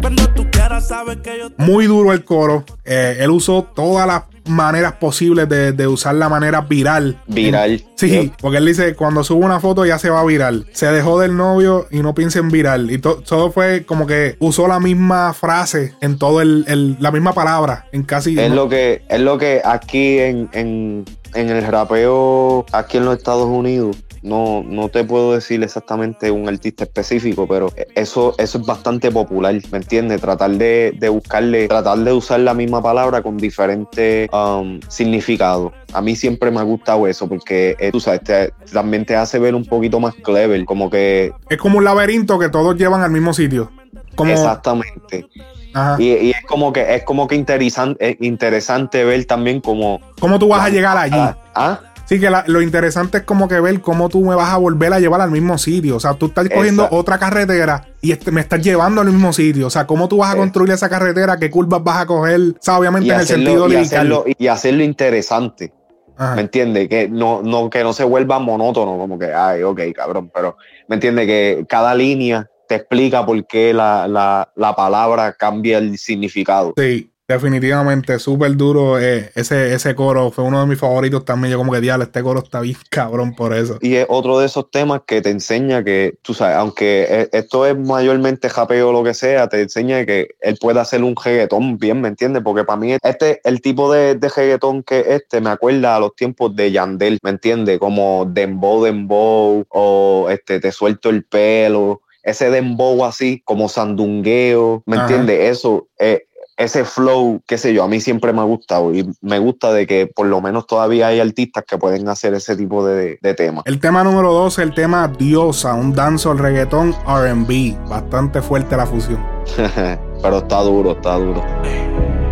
[0.00, 2.64] Cuando tú quieras, sabes que yo te Muy duro el coro.
[2.84, 7.20] Eh, él usó todas las maneras posibles de, de usar la manera viral.
[7.26, 7.84] Viral.
[7.96, 8.32] Sí, Yep.
[8.40, 10.66] porque él dice, cuando sube una foto ya se va viral.
[10.72, 12.90] Se dejó del novio y no piensa en viral.
[12.92, 17.10] Y to- todo fue como que usó la misma frase en todo el, el- la
[17.10, 18.38] misma palabra en casi...
[18.38, 21.04] Es lo que, es lo que aquí en, en,
[21.34, 26.48] en el rapeo, aquí en los Estados Unidos, no, no te puedo decir exactamente un
[26.48, 30.20] artista específico, pero eso, eso es bastante popular, ¿me entiendes?
[30.20, 35.72] Tratar de, de buscarle, tratar de usar la misma palabra con diferentes um, significados.
[35.92, 39.38] A mí siempre me ha gustado eso, porque eh, tú sabes, te- también te hace
[39.38, 43.10] ver un poquito más clever, como que Es como un laberinto que todos llevan al
[43.10, 43.70] mismo sitio.
[44.14, 45.26] Como, exactamente.
[45.74, 45.96] Ajá.
[45.98, 50.48] Y, y es como que es como que interesante, interesante ver también como ¿Cómo tú
[50.48, 51.14] vas a llegar allí?
[51.54, 51.80] ¿Ah?
[52.08, 54.92] Sí, que la- lo interesante es como que ver cómo tú me vas a volver
[54.94, 55.96] a llevar al mismo sitio.
[55.96, 56.96] O sea, tú estás cogiendo Exacto.
[56.96, 59.66] otra carretera y este- me estás llevando al mismo sitio.
[59.66, 62.40] O sea, cómo tú vas a construir esa carretera, qué curvas vas a coger.
[62.40, 63.84] O sea, obviamente y en el sentido y lirical.
[63.98, 65.72] hacerlo, y hacerlo interesante.
[66.16, 66.34] Ajá.
[66.34, 66.88] ¿Me entiendes?
[66.88, 70.56] Que no, no, que no se vuelva monótono, como que, ay, ok, cabrón, pero
[70.88, 71.26] ¿me entiendes?
[71.26, 76.72] Que cada línea te explica por qué la, la, la palabra cambia el significado.
[76.76, 78.98] Sí, definitivamente, súper duro.
[78.98, 81.52] eh, ese, ese coro fue uno de mis favoritos también.
[81.52, 83.78] Yo como que diablo, este coro está bien cabrón por eso.
[83.80, 87.66] Y es otro de esos temas que te enseña que, tú sabes, aunque e- esto
[87.66, 91.78] es mayormente japeo o lo que sea, te enseña que él puede hacer un reggaetón
[91.78, 92.42] bien, ¿me entiendes?
[92.42, 96.14] Porque para mí este, el tipo de, de reggaetón que este me acuerda a los
[96.16, 97.78] tiempos de Yandel, ¿me entiendes?
[97.78, 104.96] Como Dembow Dembow o este Te suelto el pelo, ese Dembow así, como sandungueo, ¿me
[104.96, 105.50] entiendes?
[105.50, 106.26] Eso, eh,
[106.58, 109.86] ese flow, qué sé yo, a mí siempre me ha gustado y me gusta de
[109.86, 113.62] que por lo menos todavía hay artistas que pueden hacer ese tipo de, de temas.
[113.64, 117.88] El tema número 12, el tema Diosa, un danzo al reggaetón RB.
[117.88, 119.24] Bastante fuerte la fusión.
[120.22, 121.44] Pero está duro, está duro.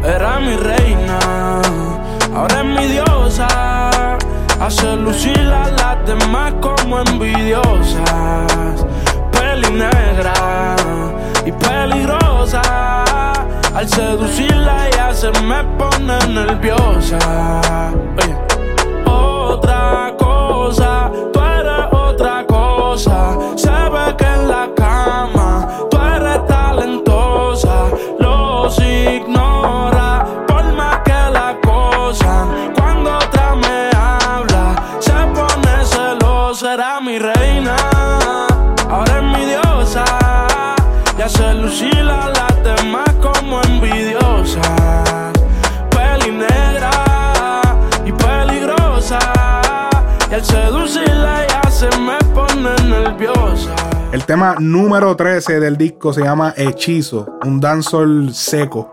[0.02, 1.62] Era mi reina,
[2.34, 4.18] ahora es mi diosa.
[4.60, 8.84] Hace lucir a las demás como envidiosas.
[9.30, 10.74] Peli negra
[11.44, 12.25] y peligrosa.
[12.54, 17.18] Al seducirla ella se me pone nerviosa.
[18.22, 18.36] Oye.
[19.04, 23.36] Otra cosa, tú eres otra cosa.
[23.56, 23.68] Se
[24.16, 27.86] que en la cama tú eres talentosa.
[28.20, 32.46] Los ignora por más que la cosa.
[32.76, 36.74] Cuando otra me habla, se pone celosa.
[36.74, 37.76] Era mi reina,
[38.88, 40.04] ahora es mi diosa.
[41.18, 42.35] Y hace lucir a
[54.26, 58.92] El tema número 13 del disco se llama Hechizo, un dancehall seco.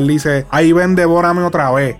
[0.00, 1.96] Él dice, ahí ven, devórame otra vez.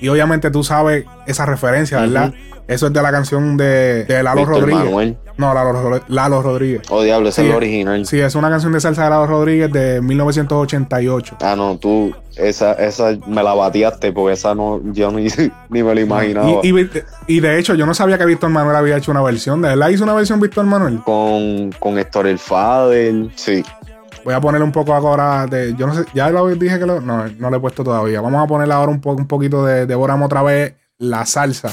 [0.00, 2.34] Y obviamente tú sabes esa referencia, ¿verdad?
[2.66, 4.84] Eso es de la canción de, de Lalo Víctor Rodríguez.
[4.84, 5.16] Manuel.
[5.36, 6.82] No, Lalo, Lalo Rodríguez.
[6.90, 8.06] Oh, diablo, ese Sí, es el original.
[8.06, 11.36] Sí, es una canción de salsa de Lalo Rodríguez de 1988.
[11.40, 15.26] Ah, no, tú, esa, esa me la bateaste porque esa no, yo ni,
[15.70, 16.48] ni me lo imaginaba.
[16.62, 16.90] Y, y-
[17.26, 19.62] y de hecho, yo no sabía que Víctor Manuel había hecho una versión.
[19.62, 21.00] ¿De verdad hizo una versión Víctor Manuel?
[21.04, 23.62] con, con Héctor el Fader, sí.
[24.24, 25.74] Voy a ponerle un poco ahora de.
[25.74, 27.00] Yo no sé, ya lo dije que lo.
[27.00, 28.20] No, no lo he puesto todavía.
[28.20, 29.94] Vamos a ponerle ahora un, po- un poquito de, de
[30.26, 31.70] otra vez la salsa.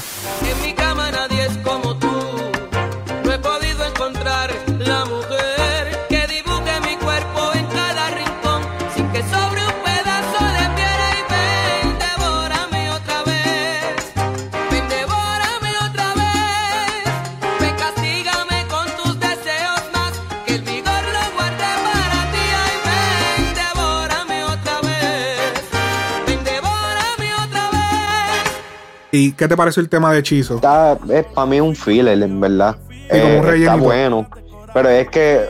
[29.12, 30.56] ¿Y qué te pareció el tema de hechizo?
[30.56, 32.76] Está, es para mí un filler, en verdad.
[32.88, 33.78] Sí, como un está rellenito.
[33.78, 34.30] bueno.
[34.72, 35.46] Pero es que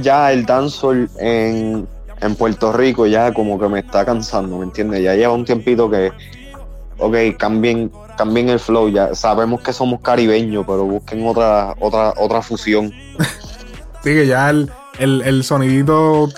[0.00, 1.88] ya el dancehall en,
[2.20, 5.02] en Puerto Rico ya como que me está cansando, ¿me entiendes?
[5.02, 6.12] Ya lleva un tiempito que,
[6.98, 8.90] ok, cambien, cambien el flow.
[8.90, 12.92] Ya sabemos que somos caribeños, pero busquen otra, otra, otra fusión.
[14.04, 14.68] Sí, que ya el,
[14.98, 16.28] el, el sonidito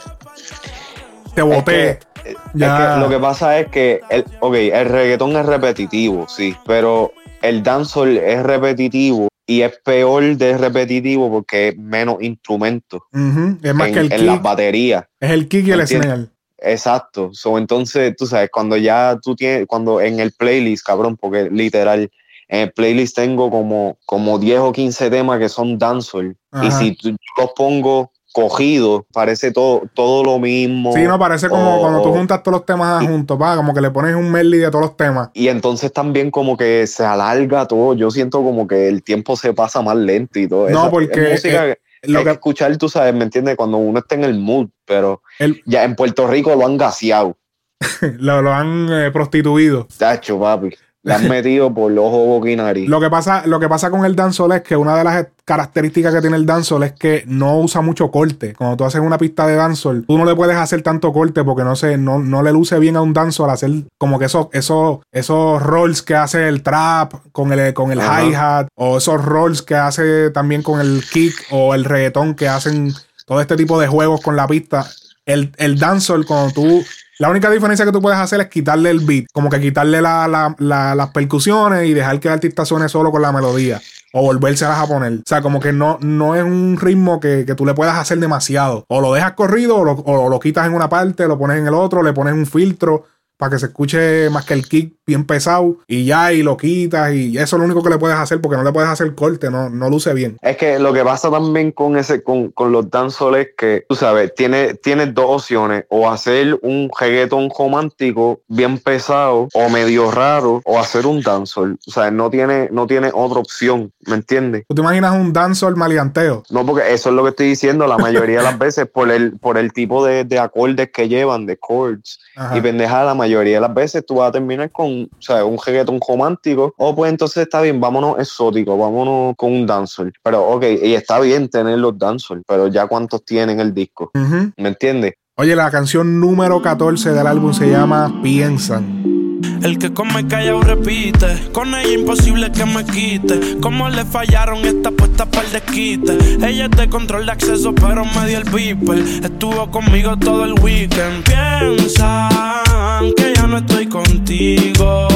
[1.35, 1.91] te boté.
[1.93, 2.95] Es que, es Ya.
[2.95, 7.13] que lo que pasa es que el, ok, el reggaetón es repetitivo, sí, pero
[7.43, 13.75] el dancehall es repetitivo y es peor de repetitivo porque es menos instrumentos Ujú, Es
[13.75, 15.05] más en, que el en las baterías.
[15.21, 16.27] Es el kick y el snare.
[16.59, 17.31] Exacto.
[17.35, 22.11] So, entonces, tú sabes, cuando ya tú tienes, cuando en el playlist, cabrón, porque literal,
[22.49, 26.35] en el playlist tengo como, como 10 o 15 temas que son dancehall.
[26.63, 30.93] Y si tú- yo los pongo cogidos, parece todo, todo lo mismo.
[30.93, 33.93] Sí, no, parece como cuando tú juntas todos los temas juntos, va, como que le
[33.93, 35.31] pones un medley de todos los temas.
[35.35, 37.95] Y entonces también como que se alarga todo.
[37.95, 40.69] Yo siento como que el tiempo se pasa más lento y todo.
[40.69, 43.23] No, Esa- porque, es música eh, que lo hay que que- escuchar, tú sabes, ¿me
[43.23, 43.55] entiendes?
[43.57, 47.37] Cuando uno está en el mood, pero El- ya en Puerto Rico lo han gaseado.
[48.19, 49.87] lo, lo han eh, prostituido.
[49.97, 50.71] Tacho, papi.
[51.05, 52.87] Le han metido por los ojos boquinari.
[52.87, 56.15] Lo que pasa, lo que pasa con el dancehall es que una de las características
[56.15, 58.55] que tiene el dancehall es que no usa mucho corte.
[58.55, 61.63] Cuando tú haces una pista de dancehall, tú no le puedes hacer tanto corte porque
[61.63, 65.01] no sé, no, no le luce bien a un dancehall hacer como que esos, esos,
[65.13, 69.75] esos rolls que hace el trap con el, con el hi-hat, o esos rolls que
[69.75, 72.95] hace también con el kick, o el reggaetón que hacen
[73.27, 74.87] todo este tipo de juegos con la pista.
[75.27, 76.85] El, el dancehall, cuando tú.
[77.19, 80.27] La única diferencia que tú puedes hacer es quitarle el beat, como que quitarle la-
[80.27, 83.81] la- la- las percusiones y dejar que el artista suene solo con la melodía.
[84.13, 85.13] O volvérselas a poner.
[85.15, 88.19] O sea, como que no, no es un ritmo que, que tú le puedas hacer
[88.19, 88.85] demasiado.
[88.89, 91.67] O lo dejas corrido, o lo, o lo quitas en una parte, lo pones en
[91.67, 93.07] el otro, le pones un filtro
[93.37, 95.79] para que se escuche más que el kick bien pesado.
[95.87, 97.13] Y ya, y lo quitas.
[97.13, 99.51] Y eso es lo único que le puedes hacer porque no le puedes hacer corte,
[99.51, 100.37] no, no luce bien.
[100.41, 103.95] Es que lo que pasa también con ese, con, con los dancehall es que, tú
[103.95, 110.63] sabes, tiene, tienes dos opciones, o hacer un reggaetón romántico bien pesado, o medio raro,
[110.65, 111.79] o hacer un dancehall.
[111.87, 114.65] O sea, no tiene, no tiene otra opción, ¿me entiendes?
[114.69, 116.43] ¿Tú te imaginas un dancehall maleanteo?
[116.51, 119.39] No, porque eso es lo que estoy diciendo la mayoría de las veces por el,
[119.39, 122.21] por el tipo de, de acordes que llevan, de chords.
[122.37, 122.57] Ajá.
[122.57, 125.59] Y pendeja, la mayoría de las veces tú vas a terminar con o sea, un
[125.65, 126.75] reggaetón romántico.
[126.77, 130.13] O pues entonces está bien, vámonos exótico, vámonos con un dancehall.
[130.23, 134.11] Pero ok, y está bien tener los dancehall, pero ya cuántos tienen el disco.
[134.15, 134.53] Ujú.
[134.57, 135.15] ¿Me entiendes?
[135.37, 139.14] Oye, la canción número 14 del álbum se llama Piensan.
[139.63, 143.59] El que come callado repite, con ella imposible que me quite.
[143.61, 146.19] Como le fallaron esta puesta para el desquite.
[146.47, 148.99] Ella es de control de acceso, pero me dio el beeper.
[149.25, 151.25] Estuvo conmigo todo el weekend.
[151.25, 155.09] Piensan que yo no estoy contigo.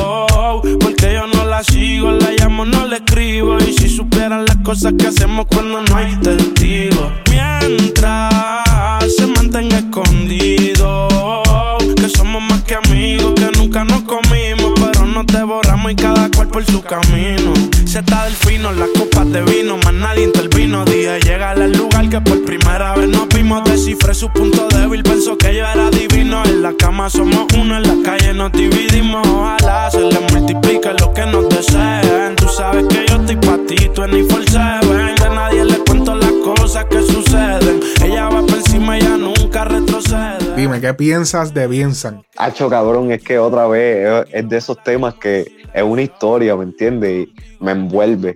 [0.80, 3.58] Porque yo no la sigo, la llamo, no le escribo.
[3.58, 7.12] Y si supieran las cosas que hacemos cuando no hay testigos.
[7.30, 10.67] Mientras se mantenga escondido.
[15.28, 17.52] Nos devoramos y cada cual por su camino.
[17.86, 20.84] Se está del fino, las copas de vino, más nadie intervino.
[20.84, 23.64] Dije, llega al lugar que por primera vez nos vimos.
[23.64, 26.42] Descifré su punto débil, pensó que yo era divino.
[26.44, 29.26] En la cama somos uno, en la calle nos dividimos.
[29.26, 32.36] Ojalá se le multiplique lo que nos deseen.
[32.36, 35.22] Tú sabes que yo estoy pa' ti, tú en Seven.
[35.24, 37.80] A nadie le cuento las cosas que suceden.
[38.02, 40.38] Ella va por encima, ella nunca retrocede.
[40.59, 42.22] Dime, ¿qué piensas de Piensan?
[42.36, 46.56] Hacho, cabrón, es que otra vez es- es de esos temas que es una historia,
[46.56, 47.28] ¿me entiendes?
[47.28, 48.34] Y me envuelve.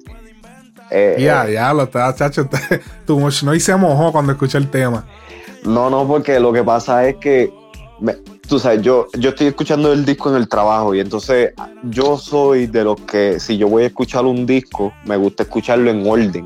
[0.90, 2.48] Eh, Ya, eh, ya, lo está, chacho.
[3.06, 5.04] Tu no y se mojó cuando escuché el tema.
[5.64, 7.52] No, no, porque lo que pasa es que
[7.98, 8.14] me-
[8.48, 11.52] tú sabes, yo, yo estoy escuchando el disco en el trabajo y entonces
[11.82, 15.90] yo soy de los que si yo voy a escuchar un disco, me gusta escucharlo
[15.90, 16.44] en orden.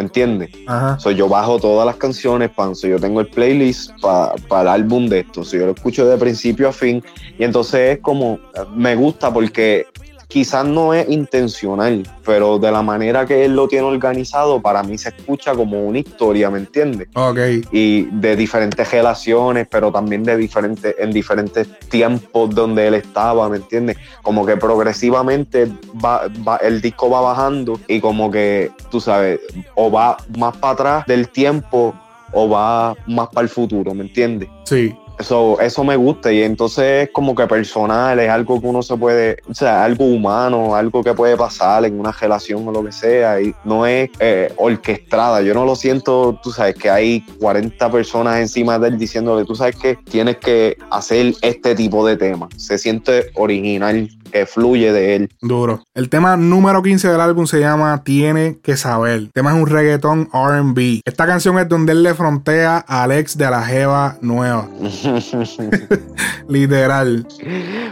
[0.00, 0.48] ¿Me entiendes?
[0.96, 5.06] So, yo bajo todas las canciones, pan, so, yo tengo el playlist para el álbum
[5.10, 5.44] de esto.
[5.44, 7.04] So, yo lo escucho de principio a fin.
[7.38, 8.38] Y entonces es como,
[8.74, 9.88] me gusta porque
[10.30, 14.96] quizás no es intencional, pero de la manera que él lo tiene organizado, para mí
[14.96, 17.08] se escucha como una historia, ¿me entiendes?
[17.14, 17.38] Ok.
[17.72, 23.56] y de diferentes relaciones, pero también de diferentes, en diferentes tiempos donde él estaba, ¿me
[23.56, 23.96] entiendes?
[24.22, 25.66] Como que progresivamente
[26.02, 29.40] va, va- el disco va bajando y como que, tú sabes,
[29.74, 31.94] o va más para atrás del tiempo
[32.32, 34.48] o va más para el futuro, ¿me entiendes?
[34.64, 34.94] Sí.
[35.20, 38.96] Eso, eso me gusta y entonces es como que personal, es algo que uno se
[38.96, 42.90] puede, o sea, algo humano, algo que puede pasar en una relación o lo que
[42.90, 45.42] sea y no es eh, orquestada.
[45.42, 49.54] Yo no lo siento, tú sabes, que hay 40 personas encima de él diciéndole, tú
[49.54, 52.48] sabes que tienes que hacer este tipo de tema.
[52.56, 55.28] Se siente original, que fluye de él.
[55.40, 55.82] Duro.
[55.94, 59.12] El tema número 15 del álbum se llama Tiene que saber.
[59.12, 61.00] El tema es un reggaetón RB.
[61.04, 64.68] Esta canción es donde él le frontea a Alex de la Jeva Nueva.
[66.48, 67.26] Literal.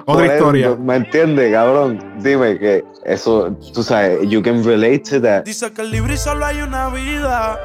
[0.07, 0.77] Otra historia.
[0.77, 2.03] ¿Me entiendes, cabrón?
[2.23, 5.45] Dime que eso, tú sabes, you can relate to that.
[5.45, 7.59] Dice que el libre solo hay una vida.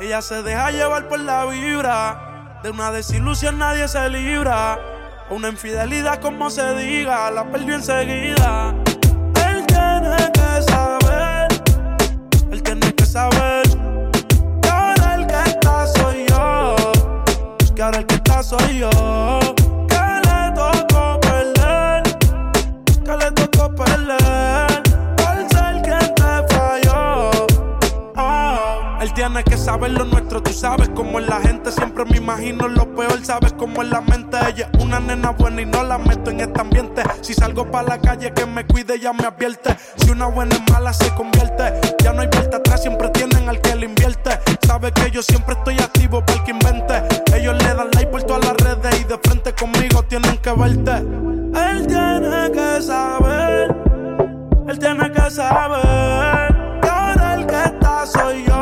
[0.00, 2.60] Ella se deja llevar por la vibra.
[2.62, 4.78] De una desilusión nadie se libra.
[5.30, 8.74] Una infidelidad, como se diga, la perdió enseguida.
[9.46, 11.48] Él tiene que saber.
[12.50, 13.62] Él tiene que saber.
[14.62, 16.76] Que ahora el que está soy yo.
[17.74, 19.47] Que ahora el que está soy yo.
[29.38, 31.70] Ah, Él tiene que saber lo nuestro, tú sabes cómo es la gente.
[31.70, 34.36] Siempre me imagino lo peor, sabes cómo es la mente.
[34.48, 37.02] Ella es una nena buena y no la meto en este ambiente.
[37.20, 39.76] Si salgo para la calle, que me cuide, ya me advierte.
[39.96, 41.80] Si una buena es mala, se convierte.
[42.02, 44.30] Ya no hay vuelta atrás, siempre tienen al que le invierte.
[44.66, 47.02] Sabe que yo siempre estoy activo para el que invente.
[47.36, 50.96] Ellos le dan like por todas las redes y de frente conmigo tienen que verte.
[51.70, 53.76] Él tiene que saber.
[54.66, 58.57] Él tiene que saber que ahora el que está soy yo.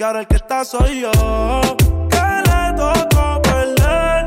[0.00, 1.10] Que ahora el que está soy yo.
[2.08, 4.24] Que le tocó perder.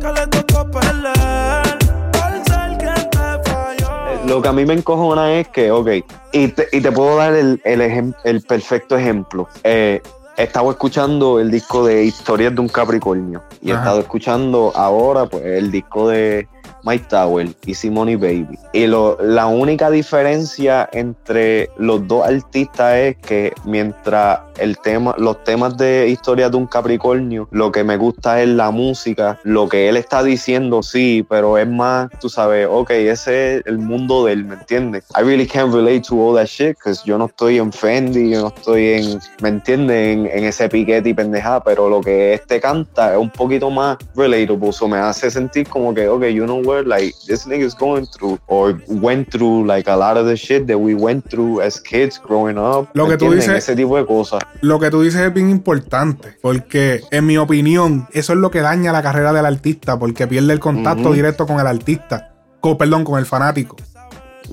[0.00, 1.78] Que le tocó perder.
[2.10, 4.24] Por ser quien te falló.
[4.26, 5.88] Lo que a mí me encojona es que, ok,
[6.32, 9.46] y te, y te puedo dar el, el, ejem- el perfecto ejemplo.
[9.62, 10.02] Eh,
[10.36, 15.26] he estado escuchando el disco de Historias de un Capricornio y he estado escuchando ahora
[15.26, 16.48] pues, el disco de
[16.84, 18.58] Mike Tower y Simone Baby.
[18.72, 25.42] Y lo, la única diferencia entre los dos artistas es que mientras el tema, los
[25.44, 29.88] temas de Historias de un Capricornio, lo que me gusta es la música, lo que
[29.88, 34.34] él está diciendo, sí, pero es más, tú sabes, ok, ese es el mundo de
[34.34, 35.04] él, ¿me entiendes?
[35.18, 38.42] I really can't relate to all that shit, because yo no estoy en Fendi, yo
[38.42, 40.16] no estoy en, ¿me entiendes?
[40.16, 43.96] En, en ese piquete y pendejada, pero lo que este canta es un poquito más
[44.14, 47.74] relatable, so me hace sentir como que, ok, you know what, like, this nigga is
[47.74, 51.60] going through, or went through, like, a lot of the shit that we went through
[51.62, 52.88] as kids growing up.
[52.94, 54.40] Lo ¿me que tú dices- Ese tipo de cosas.
[54.60, 58.60] Lo que tú dices es bien importante, porque en mi opinión, eso es lo que
[58.60, 61.12] daña la carrera del artista, porque pierde el contacto Ujú.
[61.14, 63.76] directo con el artista, con, perdón, con el fanático.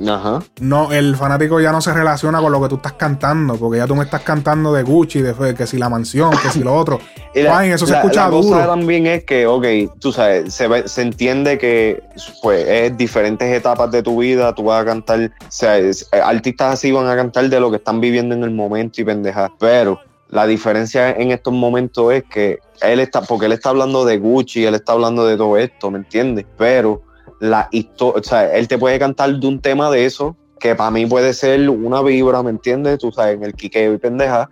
[0.07, 0.41] Ajá.
[0.59, 3.87] No, el fanático ya no se relaciona con lo que tú estás cantando, porque ya
[3.87, 6.99] tú me estás cantando de Gucci, de que si la mansión, que si lo otro.
[7.33, 8.67] Y la- eso se escucha la cosa duro.
[8.67, 9.65] también es que, ok,
[9.99, 12.03] tú sabes, se, se entiende que
[12.41, 16.19] pues es diferentes etapas de tu vida, tú vas a cantar, o sea, es- eh,
[16.19, 19.49] artistas así van a cantar de lo que están viviendo en el momento y pendejas,
[19.59, 24.17] pero la diferencia en estos momentos es que él está, porque él está hablando de
[24.17, 26.45] Gucci, él está hablando de todo esto, ¿me entiendes?
[26.57, 27.01] Pero
[27.41, 30.91] la historia, o sea, él te puede cantar de un tema de eso, que para
[30.91, 32.99] mí puede ser una vibra, ¿me entiendes?
[32.99, 34.47] Tú sabes, en el quiqueo y pendeja,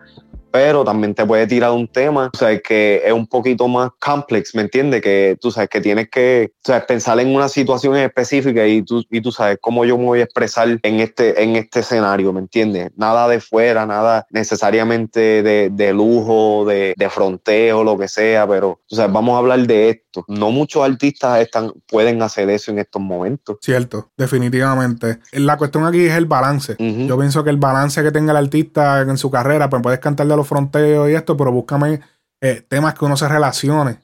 [0.51, 4.55] pero también te puede tirar un tema, o sea, que es un poquito más complex,
[4.55, 5.01] ¿me entiendes?
[5.01, 9.03] Que tú sabes que tienes que o sea, pensar en una situación específica y tú,
[9.09, 12.39] y tú sabes cómo yo me voy a expresar en este, en este escenario, ¿me
[12.39, 12.91] entiendes?
[12.95, 18.79] Nada de fuera, nada necesariamente de, de lujo, de, de fronteo, lo que sea, pero
[18.87, 20.25] tú sabes, vamos a hablar de esto.
[20.27, 23.57] No muchos artistas están, pueden hacer eso en estos momentos.
[23.61, 25.19] Cierto, definitivamente.
[25.33, 26.75] La cuestión aquí es el balance.
[26.79, 30.27] Yo pienso que el balance que tenga el artista en su carrera, pues puedes cantar
[30.27, 32.01] de los fronteos y esto, pero búscame
[32.41, 33.99] eh, temas que uno se relacione.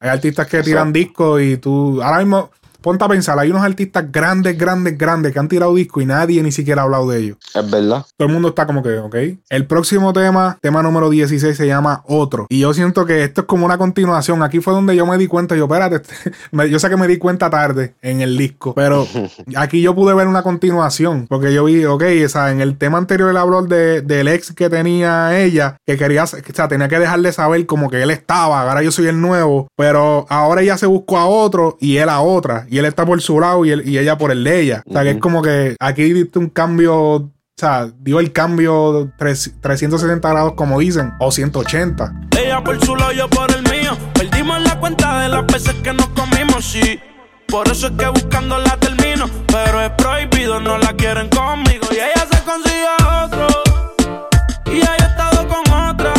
[0.00, 4.10] Hay artistas que tiran discos y tú, ahora mismo, ponte a pensar, hay unos artistas
[4.10, 7.36] grandes, grandes, grandes que han tirado disco y nadie ni siquiera ha hablado de ellos.
[7.54, 8.04] Es verdad.
[8.16, 9.16] Todo el mundo está como que, ok.
[9.48, 12.46] El próximo tema, tema número 16, se llama Otro.
[12.48, 14.42] Y yo siento que esto es como una continuación.
[14.42, 16.02] Aquí fue donde yo me di cuenta, yo, espérate,
[16.70, 19.06] yo sé que me di cuenta tarde en el disco, pero
[19.56, 21.26] aquí yo pude ver una continuación.
[21.28, 24.52] Porque yo vi, ok, o sea, en el tema anterior él habló de, del ex
[24.52, 28.62] que tenía ella, que quería, o sea, tenía que dejarle saber como que él estaba,
[28.62, 32.20] ahora yo soy el nuevo, pero ahora ella se buscó a otro y él a
[32.20, 34.82] otra, y él está por su lado y, él- y ella por el de ella.
[34.86, 39.12] O sea, que es como que aquí diste un cambio o sea, dio el cambio
[39.18, 42.10] tres- 360 grados, como dicen, o 180.
[42.42, 43.90] Ella por su lado, yo por el mío.
[44.14, 46.98] Perdimos la cuenta de las veces que nos comimos, sí.
[47.48, 49.28] Por eso es que buscando la termino.
[49.48, 51.86] Pero es prohibido, no la quieren conmigo.
[51.90, 53.46] Y ella se consigue a otro.
[54.72, 56.14] Y ella ha estado con otra.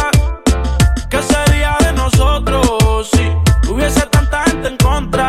[1.10, 5.28] ¿Qué sería de nosotros si hubiese tanta gente en contra?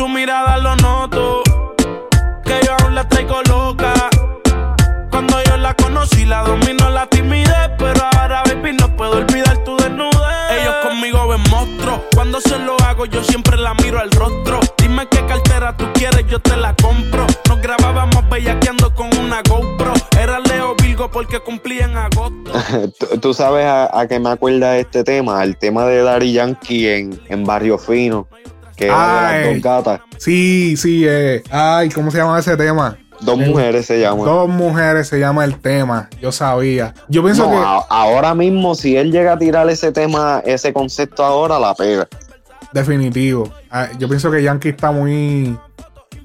[0.00, 1.42] Su mirada lo noto.
[2.42, 3.92] Que yo aún la traigo loca.
[5.10, 7.68] Cuando yo la conocí, la dominó la timidez.
[7.76, 10.52] Pero ahora, baby, no puedo olvidar tu desnudez.
[10.58, 12.00] Ellos conmigo ven monstruos.
[12.14, 14.60] Cuando se lo hago, yo siempre la miro al rostro.
[14.78, 17.26] Dime qué cartera tú quieres, yo te la compro.
[17.50, 19.92] Nos grabábamos bellaqueando con una GoPro.
[20.18, 22.52] Era Leo Virgo porque cumplía en agosto.
[23.20, 25.44] ¿Tú, sabes a, a qué me acuerda este tema?
[25.44, 28.26] El tema de Daddy Yankee en, en Barrio Fino.
[28.80, 29.54] Que las Ay.
[29.54, 30.00] dos gatas.
[30.16, 31.42] Sí, sí, eh.
[31.50, 32.96] Ay, ¿cómo se llama ese tema?
[33.20, 34.24] Dos mujeres se llaman.
[34.24, 36.08] Dos mujeres se llama el tema.
[36.22, 36.94] Yo sabía.
[37.08, 37.56] Yo pienso No, que.
[37.58, 42.08] a- ahora mismo, si él llega a tirar ese tema, ese concepto ahora, la pega.
[42.72, 43.52] Definitivo.
[43.70, 45.54] Ah, Yo pienso que Yankee está muy.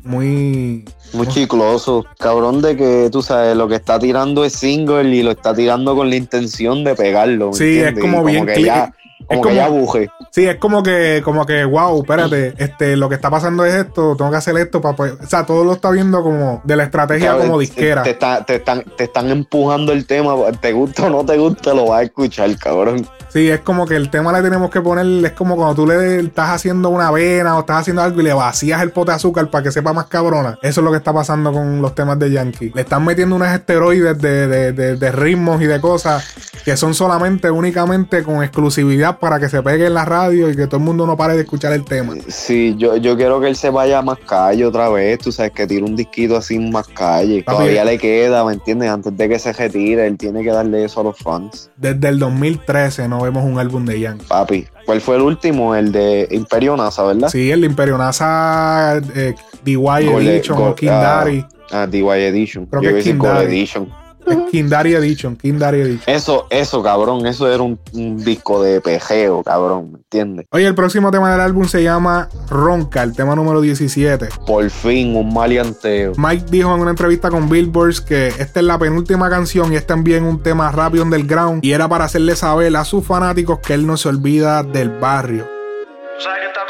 [0.03, 0.86] Muy.
[1.14, 2.06] Muy chicloso.
[2.20, 5.95] Cabrón de que, tú sabes, lo que está tirando es single y lo está tirando
[5.95, 7.47] con la intención de pegarlo.
[7.49, 8.93] ¿me Sí, es como Y bien que ya,
[9.28, 10.09] como, es que como- ya buje.
[10.32, 14.15] Sí, es como que, como que, wow, espérate, este, lo que está pasando es esto,
[14.17, 16.84] tengo que hacer esto para poder- O sea, todo lo está viendo como de la
[16.84, 18.03] estrategia como disquera.
[18.03, 20.34] Te, está- te están, te están empujando el tema.
[20.59, 23.07] Te gusta o no te gusta, lo vas a escuchar, cabrón.
[23.30, 26.19] Sí, es como que el tema le tenemos que poner, es como cuando tú le
[26.21, 29.49] estás haciendo una avena o estás haciendo algo y le vacías el pote de azúcar
[29.49, 30.57] para que sepa más cabrona.
[30.61, 32.71] Eso es lo que está pasando con los temas de Yankee.
[32.73, 36.26] Le están metiendo unos esteroides de, de- de- de ritmos y de cosas
[36.63, 40.68] que son solamente, únicamente con exclusividad para que se pegue en la radio y que
[40.68, 42.16] todo el mundo no pare de escuchar el tema.
[42.28, 45.20] Sí, yo, yo quiero que él se vaya a más calle otra vez.
[45.20, 47.43] Tú sabes que tire un disquito así en más calle.
[47.43, 48.89] Papi, Todavía le queda, ¿me entiendes?
[48.89, 51.70] Antes de que se retire, él tiene que darle eso a los fans.
[51.78, 54.26] Desde el 2013 no vemos un álbum de Yankee.
[54.28, 55.76] Papi, ¿cuál fue el último?
[55.76, 57.30] El de Imperio NASA, ¿verdad?
[57.30, 61.45] Sí, el Imperio NASA, eh, DY Edition o Kindari.
[61.72, 62.66] Ah, DY Edition.
[62.68, 63.07] Creo Yo que es.
[63.07, 64.05] Edition.
[64.28, 66.15] Es Kindari Edition, Kindari Edition.
[66.15, 70.45] Eso, eso, cabrón, eso era un, un disco de pejeo, cabrón, ¿me entiendes?
[70.51, 74.30] Oye, el próximo tema del álbum se llama Ronca, el tema número 17.
[74.45, 76.13] Por fin, un maleanteo.
[76.17, 79.86] Mike dijo en una entrevista con Billboard que esta es la penúltima canción y es
[79.86, 83.86] también un tema rápido underground y era para hacerle saber a sus fanáticos que él
[83.86, 85.47] no se olvida del barrio.
[86.17, 86.64] Sabes que está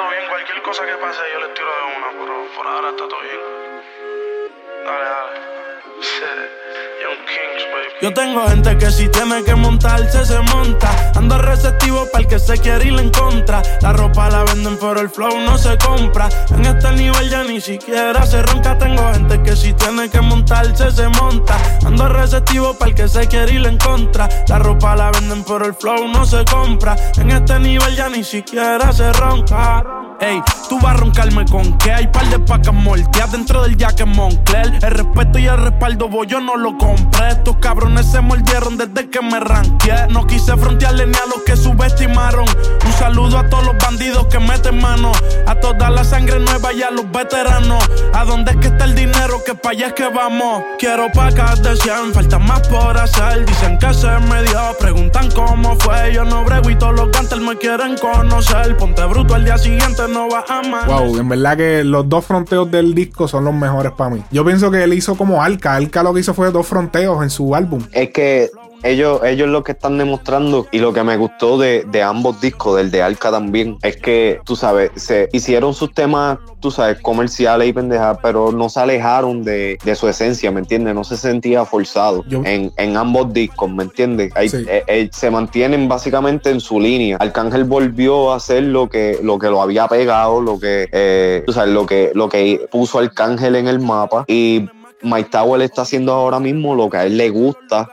[8.06, 11.12] Yo tengo gente que si tiene que montarse se monta.
[11.16, 13.64] Ando receptivo para el que se quiere ir en contra.
[13.82, 16.30] La ropa la venden pero el flow no se compra.
[16.52, 18.78] En este nivel ya ni siquiera se ronca.
[18.78, 21.58] Tengo gente que si tiene que montarse se monta.
[21.84, 24.30] Ando receptivo para el que se quiere ir en contra.
[24.50, 26.96] La ropa la venden pero el flow no se compra.
[27.18, 29.84] En este nivel ya ni siquiera se ronca.
[30.22, 34.08] Ey, tú vas a roncarme con que hay par de pacas molteadas dentro del jacket
[34.08, 34.80] Moncler.
[34.82, 37.30] El respeto y el respaldo, voy, yo no lo compré.
[37.30, 39.94] Estos cabrones se mordieron desde que me ranqué.
[40.10, 42.46] No quise frontearle ni a los que subestimaron.
[42.86, 45.12] Un saludo a todos los bandidos que meten mano.
[45.48, 47.84] A toda la sangre nueva y a los veteranos.
[48.14, 49.44] ¿A dónde es que está el dinero?
[49.46, 50.64] Que pa' allá es que vamos.
[50.80, 53.46] Quiero pacas de 100, falta más por hacer.
[53.46, 56.14] Dicen que se me dio, preguntan cómo fue.
[56.14, 58.78] Yo no brego y todos los gantes me quieren conocer.
[58.78, 60.88] Ponte bruto al día siguiente, no va a amar.
[60.88, 64.24] Wow, en verdad que los dos fronteos del disco son los mejores para mí.
[64.32, 65.76] Yo pienso que él hizo como Alca.
[65.76, 67.82] Alca lo que hizo fue dos fronteos en su álbum.
[67.92, 68.50] Es que
[68.86, 72.78] ellos, ellos lo que están demostrando y lo que me gustó de, de ambos discos,
[72.78, 77.68] del de Arca también, es que, tú sabes, se hicieron sus temas, tú sabes, comerciales
[77.68, 80.94] y pendejadas, pero no se alejaron de, de su esencia, ¿me entiendes?
[80.96, 84.32] No se sentía forzado Yo- en, en ambos discos, ¿me entiendes?
[84.50, 84.66] Sí.
[84.68, 87.18] eh, eh, se mantienen básicamente en su línea.
[87.20, 91.54] Arcángel volvió a hacer lo que lo, que lo había pegado, lo que, eh, tú
[91.54, 94.66] sabes, lo que, lo que puso Arcángel en el mapa y
[95.02, 97.90] Mike Tower está haciendo ahora mismo lo que a él le gusta,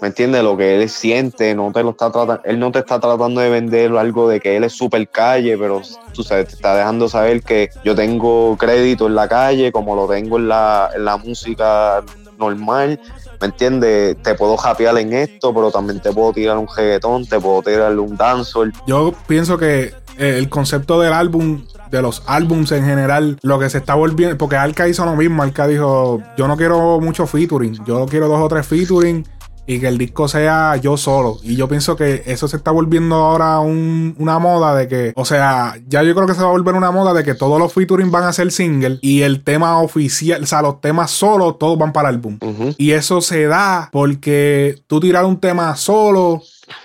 [0.00, 0.42] ¿me entiendes?
[0.42, 3.50] Lo que él siente, no te lo está tratando, él no te está tratando de
[3.50, 5.82] vender algo de que él es super calle, pero
[6.12, 10.06] tú sabes, te está dejando saber que yo tengo crédito en la calle, como lo
[10.06, 12.02] tengo en la, en la música
[12.38, 13.00] normal,
[13.40, 14.16] ¿me entiendes?
[14.22, 17.98] Te puedo japear en esto, pero también te puedo tirar un reggaetón, te puedo tirar
[17.98, 18.72] un dancehall.
[18.86, 23.70] Yo pienso que eh, el concepto del álbum, de los álbums en general, lo que
[23.70, 27.84] se está volviendo, porque Alka hizo lo mismo, Alka dijo, yo no quiero mucho featuring,
[27.84, 29.26] yo quiero dos o tres featuring
[29.66, 31.38] y que el disco sea yo solo.
[31.42, 35.24] Y yo pienso que eso se está volviendo ahora un- una moda de que, o
[35.24, 37.72] sea, ya yo creo que se va a volver una moda de que todos los
[37.72, 41.76] featuring van a ser single y el tema oficial, o sea, los temas solos, todos
[41.78, 42.38] van para el álbum.
[42.78, 46.42] Y eso se da porque tú tirar un tema solo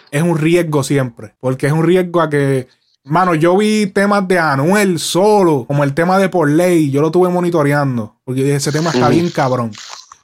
[0.09, 1.35] es un riesgo siempre.
[1.39, 2.67] Porque es un riesgo a que.
[3.03, 7.09] Mano, yo vi temas de Anuel solo, como el tema de Por Ley, yo lo
[7.09, 8.15] tuve monitoreando.
[8.23, 9.71] Porque ese tema está bien cabrón.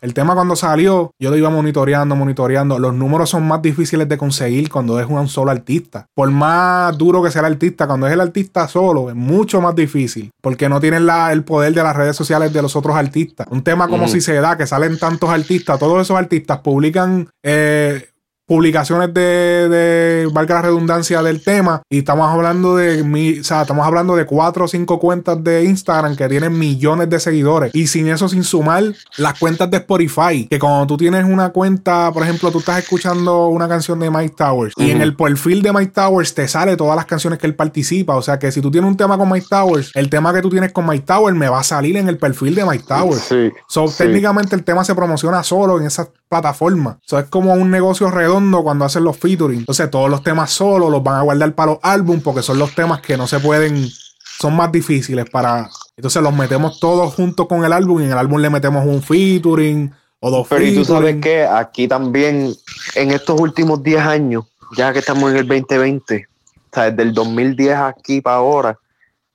[0.08, 2.80] El tema cuando salió, yo lo iba monitoreando, monitoreando.
[2.80, 6.06] Los números son más difíciles de conseguir cuando es un solo artista.
[6.16, 9.76] Por más duro que sea el artista, cuando es el artista solo, es mucho más
[9.76, 10.32] difícil.
[10.42, 13.48] Porque no tienen la- el poder de las redes sociales de los otros artistas.
[13.50, 14.14] Un tema como Ujú.
[14.14, 18.08] si se da, que salen tantos artistas, todos esos artistas publican eh,
[18.48, 23.62] publicaciones de, de, valga la redundancia del tema, y estamos hablando de, mi, o sea,
[23.62, 27.88] estamos hablando de cuatro o cinco cuentas de Instagram que tienen millones de seguidores, y
[27.88, 28.84] sin eso, sin sumar
[29.18, 33.48] las cuentas de Spotify, que cuando tú tienes una cuenta, por ejemplo, tú estás escuchando
[33.48, 36.96] una canción de Mike Towers, y en el perfil de Mike Towers te sale todas
[36.96, 39.48] las canciones que él participa, o sea que si tú tienes un tema con Mike
[39.50, 42.18] Towers, el tema que tú tienes con Mike Towers me va a salir en el
[42.18, 43.24] perfil de Mike Towers.
[43.24, 43.96] Sí, So, sí.
[43.98, 46.98] técnicamente el tema se promociona solo en esas plataformas.
[47.04, 49.60] So, es como un negocio redondo cuando hacen los featuring.
[49.60, 52.74] Entonces, todos los temas solo los van a guardar para los álbumes porque son los
[52.76, 53.88] temas que no se pueden,
[54.40, 55.70] son más difíciles para.
[55.96, 59.02] Entonces, los metemos todos juntos con el álbum y en el álbum le metemos un
[59.02, 62.54] featuring o dos Pero y tú sabes que aquí también,
[62.96, 67.14] en estos últimos 10 años, ya que estamos en el 2020, o sea, desde el
[67.14, 68.80] 2010 aquí para ahora,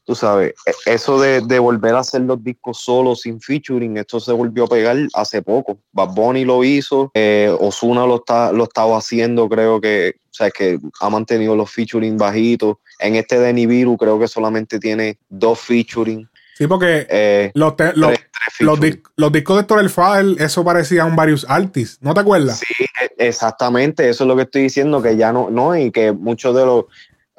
[0.05, 4.19] tú sabes, e- eso de, de volver a hacer los discos solos sin featuring, esto
[4.21, 5.79] se volvió a pegar hace poco.
[5.93, 10.51] Bad Bunny lo hizo, eh, Osuna lo está lo estaba haciendo, creo que, o sea,
[10.51, 12.77] que ha mantenido los featuring bajitos.
[12.99, 16.29] En este de Nibiru creo que solamente tiene dos featuring.
[16.55, 19.03] Sí, porque eh, los, te- los- tres- tres los, featuring.
[19.03, 21.99] dis- los discos de Torel File, eso parecía un varios artists.
[22.03, 22.59] ¿No te acuerdas?
[22.59, 22.85] Sí,
[23.19, 26.55] e- exactamente, eso es lo que estoy diciendo, que ya no, no, y que muchos
[26.55, 26.85] de los,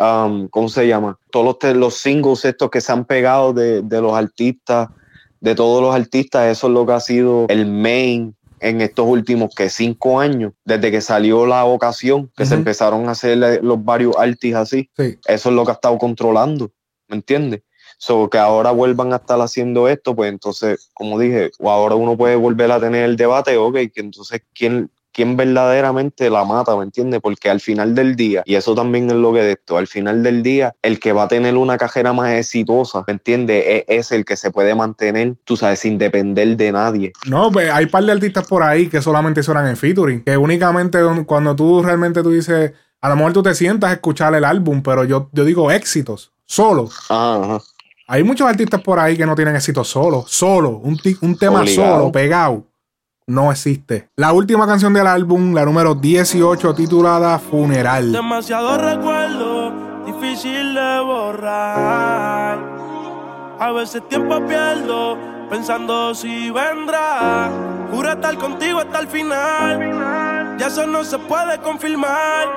[0.03, 1.17] um, ¿cómo se llama?
[1.31, 4.89] Todos los, singles estos que se han pegado de, de los artistas,
[5.39, 9.53] de todos los artistas, eso es lo que ha sido el main en estos últimos
[9.53, 14.15] que cinco años, desde que salió la ocasión, que se empezaron a hacer los varios
[14.17, 15.17] artistas así, Sí.
[15.25, 16.71] eso es lo que ha estado controlando,
[17.09, 17.61] ¿me entiendes?
[17.97, 22.17] So, que ahora vuelvan a estar haciendo esto, pues entonces, como dije, o ahora uno
[22.17, 26.83] puede volver a tener el debate, ok, que entonces, ¿quién, quién verdaderamente la mata, ¿me
[26.83, 27.21] entiendes?
[27.21, 30.23] Porque al final del día, y eso también es lo que de esto, al final
[30.23, 33.63] del día, el que va a tener una cajera más exitosa, ¿me entiendes?
[33.67, 37.13] Es, es el que se puede mantener, tú sabes, sin depender de nadie.
[37.25, 40.23] No, pues hay par de artistas por ahí que solamente suenan en featuring.
[40.23, 44.33] Que únicamente cuando tú realmente tú dices, a lo mejor tú te sientas a escuchar
[44.33, 46.89] el álbum, pero yo, yo digo éxitos, solo.
[47.09, 47.59] Ajá.
[48.07, 51.95] Hay muchos artistas por ahí que no tienen éxitos solo, solo, un, un tema Obligado.
[51.97, 52.67] solo, pegado.
[53.27, 54.09] No existe.
[54.17, 58.11] La última canción del álbum, la número 18, titulada Funeral.
[58.11, 59.71] Demasiado recuerdo,
[60.05, 62.59] difícil de borrar.
[63.59, 65.17] A veces tiempo pierdo,
[65.49, 67.49] pensando si vendrá.
[67.91, 70.57] Juro estar contigo hasta el final.
[70.57, 72.47] Ya eso no se puede confirmar.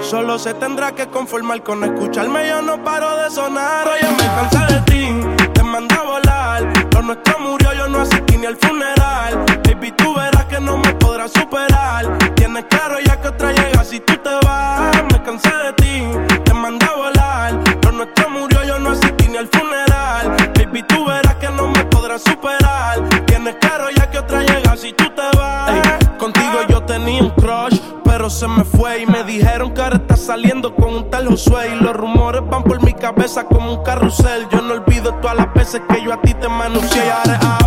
[0.00, 2.48] Solo se tendrá que conformar con escucharme.
[2.48, 3.86] Yo no paro de sonar.
[3.86, 6.72] Oye, me cansé de ti, te mandé a volar.
[6.94, 9.59] Lo nuestro murió, yo no asistí ni al funeral.
[9.80, 12.18] Baby, tú verás que no me podrás superar.
[12.34, 14.94] Tienes claro ya que otra llega si tú te vas.
[15.10, 16.02] Me cansé de ti,
[16.44, 17.58] te mandé a volar.
[17.84, 20.36] Lo nuestro murió, yo no asistí ni al funeral.
[20.54, 23.08] Baby, tú verás que no me podrás superar.
[23.24, 25.80] Tienes claro ya que otra llega si tú te vas.
[26.18, 30.20] Contigo yo tenía un crush, pero se me fue y me dijeron que ahora estás
[30.20, 31.74] saliendo con un tal Josué.
[31.74, 34.46] Y los rumores van por mi cabeza como un carrusel.
[34.52, 37.59] Yo no olvido todas las veces que yo a ti te manuncié y ahora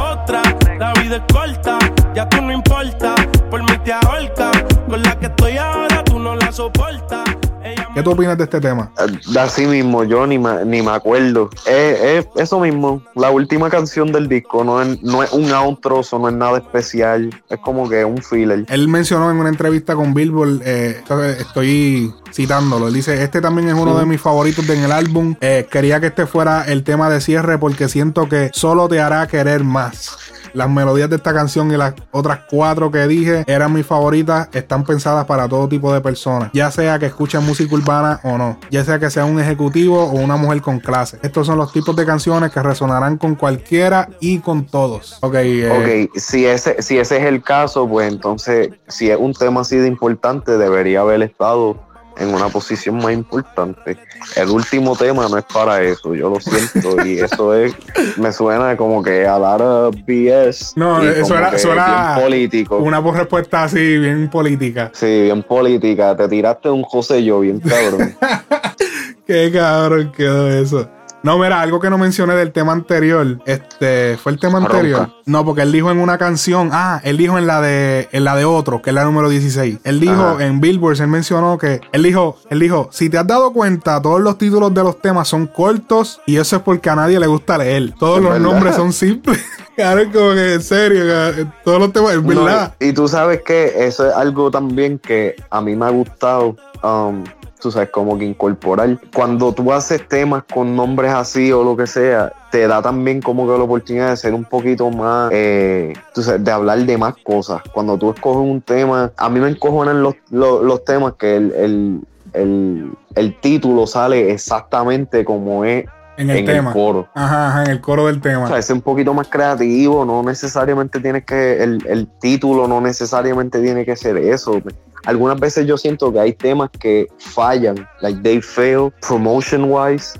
[7.93, 8.91] ¿Qué tú opinas de este tema?
[9.31, 11.51] De así mismo, yo ni me, ni me acuerdo.
[11.67, 15.99] Es, es eso mismo, la última canción del disco no es, no es un outro,
[15.99, 18.65] eso no es nada especial, es como que un filler.
[18.67, 21.03] Él mencionó en una entrevista con Billboard, eh,
[21.39, 25.67] estoy citándolo, él dice, este también es uno de mis favoritos en el álbum, Eh,
[25.69, 29.63] quería que este fuera el tema de cierre porque siento que solo te hará querer
[29.63, 30.17] más.
[30.53, 34.83] Las melodías de esta canción y las otras cuatro que dije eran mis favoritas, están
[34.83, 38.83] pensadas para todo tipo de personas, ya sea que escuchen música urbana o no, ya
[38.83, 41.19] sea que sea un ejecutivo o una mujer con clase.
[41.21, 45.17] Estos son los tipos de canciones que resonarán con cualquiera y con todos.
[45.21, 49.61] Ok, eh, si ese, si ese es el caso, pues entonces, si es un tema
[49.61, 51.77] así de importante, debería haber estado
[52.17, 53.97] en una posición más importante.
[54.35, 57.73] El último tema no es para eso, yo lo siento, y eso es,
[58.17, 60.73] me suena como que a of BS.
[60.75, 62.77] No, eso como era, político.
[62.77, 64.91] una respuesta así, bien política.
[64.93, 66.15] Sí, bien política.
[66.15, 68.15] Te tiraste un José yo, bien cabrón.
[69.27, 70.89] Qué cabrón quedó eso.
[71.23, 73.39] No, mira, algo que no mencioné del tema anterior.
[73.45, 74.73] Este, ¿fue el tema Ronca.
[74.75, 75.09] anterior?
[75.25, 78.35] No, porque él dijo en una canción, ah, él dijo en la de en la
[78.35, 79.79] de otro, que es la número 16.
[79.85, 80.43] Él dijo Ajá.
[80.45, 84.19] en Billboard, él mencionó que él dijo, él dijo, si te has dado cuenta, todos
[84.19, 87.57] los títulos de los temas son cortos y eso es porque a nadie le gusta
[87.57, 87.93] leer.
[87.97, 88.45] Todos los verdad.
[88.51, 89.39] nombres son simples.
[89.75, 92.75] Claro, como que en serio, cabrón, todos los temas, es No, verdad.
[92.79, 97.23] y tú sabes que eso es algo también que a mí me ha gustado, um,
[97.63, 98.99] tú sabes, como que incorporar.
[99.15, 103.47] Cuando tú haces temas con nombres así o lo que sea, te da también como
[103.47, 107.15] que la oportunidad de ser un poquito más, eh, tú sabes, de hablar de más
[107.23, 107.61] cosas.
[107.73, 111.51] Cuando tú escoges un tema, a mí me encojonan los, los, los temas que el,
[111.53, 111.99] el,
[112.33, 115.85] el, el título sale exactamente como es
[116.17, 116.69] En el en tema.
[116.69, 117.07] el coro.
[117.15, 118.43] Ajá, ajá, en el coro del tema.
[118.43, 122.81] O sea, ser un poquito más creativo, no necesariamente tienes que, el, el título no
[122.81, 124.61] necesariamente tiene que ser eso.
[125.05, 130.19] Algunas veces yo siento que hay temas que fallan, like they fail promotion wise,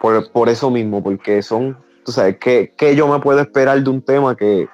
[0.00, 3.90] por, por eso mismo, porque son, tú sabes, ¿qué, qué yo me puedo esperar de
[3.90, 4.66] un tema que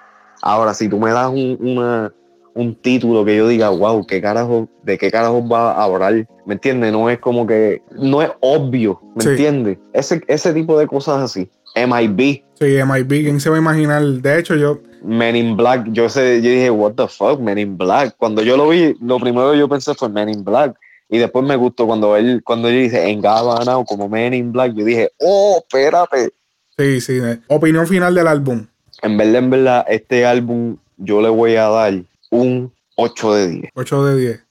[0.43, 2.13] ahora si tú me das un, una,
[2.55, 6.27] un título que yo diga, wow, ¿qué carajo, ¿de qué carajo va a hablar?
[6.47, 6.93] ¿Me entiendes?
[6.93, 9.29] No es como que, no es obvio, ¿me Sí.
[9.31, 9.79] entiendes?
[9.93, 11.51] Ese, ese tipo de cosas así.
[11.77, 14.03] MIB, Sí, MIB, ¿quién se va a imaginar?
[14.03, 17.77] De hecho, yo, Men in Black, yo sé, yo dije, what the fuck, Men in
[17.77, 18.17] Black.
[18.17, 20.77] Cuando yo lo vi, lo primero que yo pensé fue Men in Black.
[21.09, 24.53] Y después me gustó cuando él, cuando él dice en Gabana o como Men in
[24.53, 26.31] Black, yo dije, oh, espérate.
[26.77, 27.19] sí, sí.
[27.23, 27.41] eh.
[27.49, 28.67] Opinión final del álbum.
[29.03, 31.95] En verdad, en verdad, este álbum yo le voy a dar
[32.31, 33.65] un 8 de 10.
[33.75, 34.45] 8 de 10.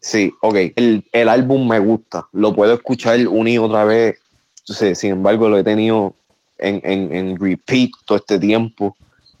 [0.00, 0.56] Sí, ok.
[0.76, 2.26] El, el álbum me gusta.
[2.32, 4.18] Lo puedo escuchar una y otra vez.
[4.60, 6.14] Entonces, sin embargo, lo he tenido
[6.58, 8.96] en, en, en repeat todo este tiempo.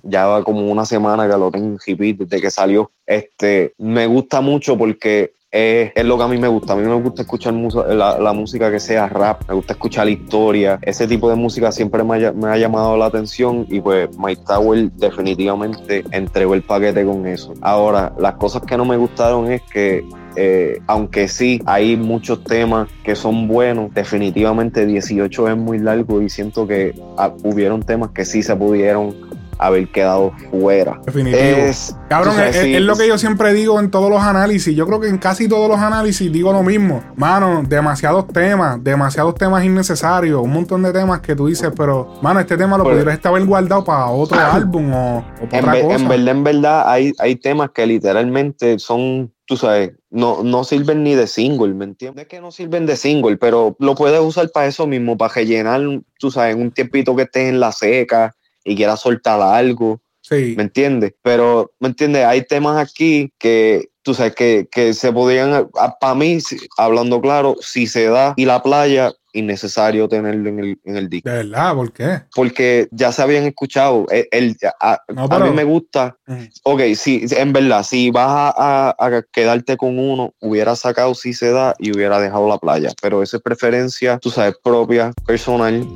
[0.08, 2.90] Ya va como una semana que lo tengo en repeat desde que salió.
[3.06, 6.72] Este, me gusta mucho porque es, es lo que a mí me gusta.
[6.72, 10.78] A mí me gusta escuchar la, la música que sea rap, me gusta escuchar historia.
[10.82, 14.42] Ese tipo de música siempre me ha, me ha llamado la atención y pues Mike
[14.46, 17.54] Tower definitivamente entregó el paquete con eso.
[17.60, 20.04] Ahora, las cosas que no me gustaron es que
[20.38, 26.28] eh, aunque sí hay muchos temas que son buenos, definitivamente 18 es muy largo y
[26.28, 29.25] siento que ah, hubieron temas que sí se pudieron
[29.58, 31.00] haber quedado fuera.
[31.04, 31.38] Definitivo.
[31.42, 34.74] Es, Cabrón, es, lo que yo siempre digo en todos los análisis.
[34.76, 37.02] Yo creo que en casi todos los análisis digo lo mismo.
[37.16, 42.40] Mano, demasiados temas, demasiados temas innecesarios, un montón de temas que tú dices, pero, mano,
[42.40, 45.72] este tema lo Pero- pudieras estar guardado para otro álbum o, o para en, otra
[45.72, 45.94] ve- cosa.
[45.96, 51.02] en verdad, en verdad, hay, hay temas que literalmente son, tú sabes, no, no sirven
[51.04, 52.22] ni de single, ¿me entiendes?
[52.22, 55.80] Es que no sirven de single, pero lo puedes usar para eso mismo, para rellenar,
[56.18, 58.34] tú sabes, un tiempito que estés en la seca
[58.66, 60.00] y quieras soltar algo.
[60.20, 60.54] Sí.
[60.56, 61.14] ¿me entiendes?
[61.22, 62.24] Pero, ¿me entiendes?
[62.24, 65.68] Hay temas aquí que, tú sabes, que, que se podían,
[66.00, 66.38] para mí,
[66.76, 71.28] hablando claro, si se da y la playa, innecesario tenerlo en el, en el disco.
[71.30, 72.22] De verdad, ¿por qué?
[72.34, 74.04] Porque ya se habían escuchado.
[74.10, 76.16] El, el- a, No, a pero- mí me gusta.
[76.26, 76.40] Ujú.
[76.64, 81.34] Ok, sí, en verdad, si vas a, a- a quedarte con uno, hubiera sacado si
[81.34, 82.90] se da y hubiera dejado la playa.
[83.00, 85.86] Pero esa es preferencia, tú sabes, propia, personal.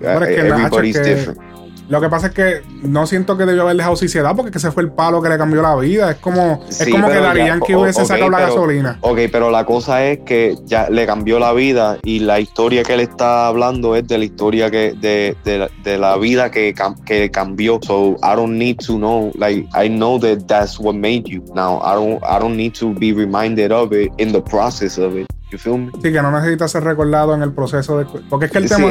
[0.00, 1.55] Pero es que, Eh, Everybody's es que different.
[1.88, 4.72] Lo que pasa es que no siento que debió haber dejado suciedad porque que ese
[4.72, 6.10] fue el palo que le cambió la vida.
[6.10, 8.98] Es como, es Sí, como que pero Darían ya, que o- hubiese sacado la gasolina.
[9.02, 12.94] Ok, pero la cosa es que ya le cambió la vida y la historia que
[12.94, 16.74] él está hablando es de la historia que de, de, la- de la vida que,
[17.04, 17.78] que cambió.
[17.82, 21.42] So I don't need to know, like I know that that's what made you.
[21.54, 25.16] Now I don't I don't need to be reminded of it in the process of
[25.16, 25.26] it.
[25.50, 25.92] You feel me?
[26.02, 28.06] Sí, que no necesita ser recordado en el proceso de.
[28.28, 28.74] Porque es que el Sí.
[28.74, 28.88] tema.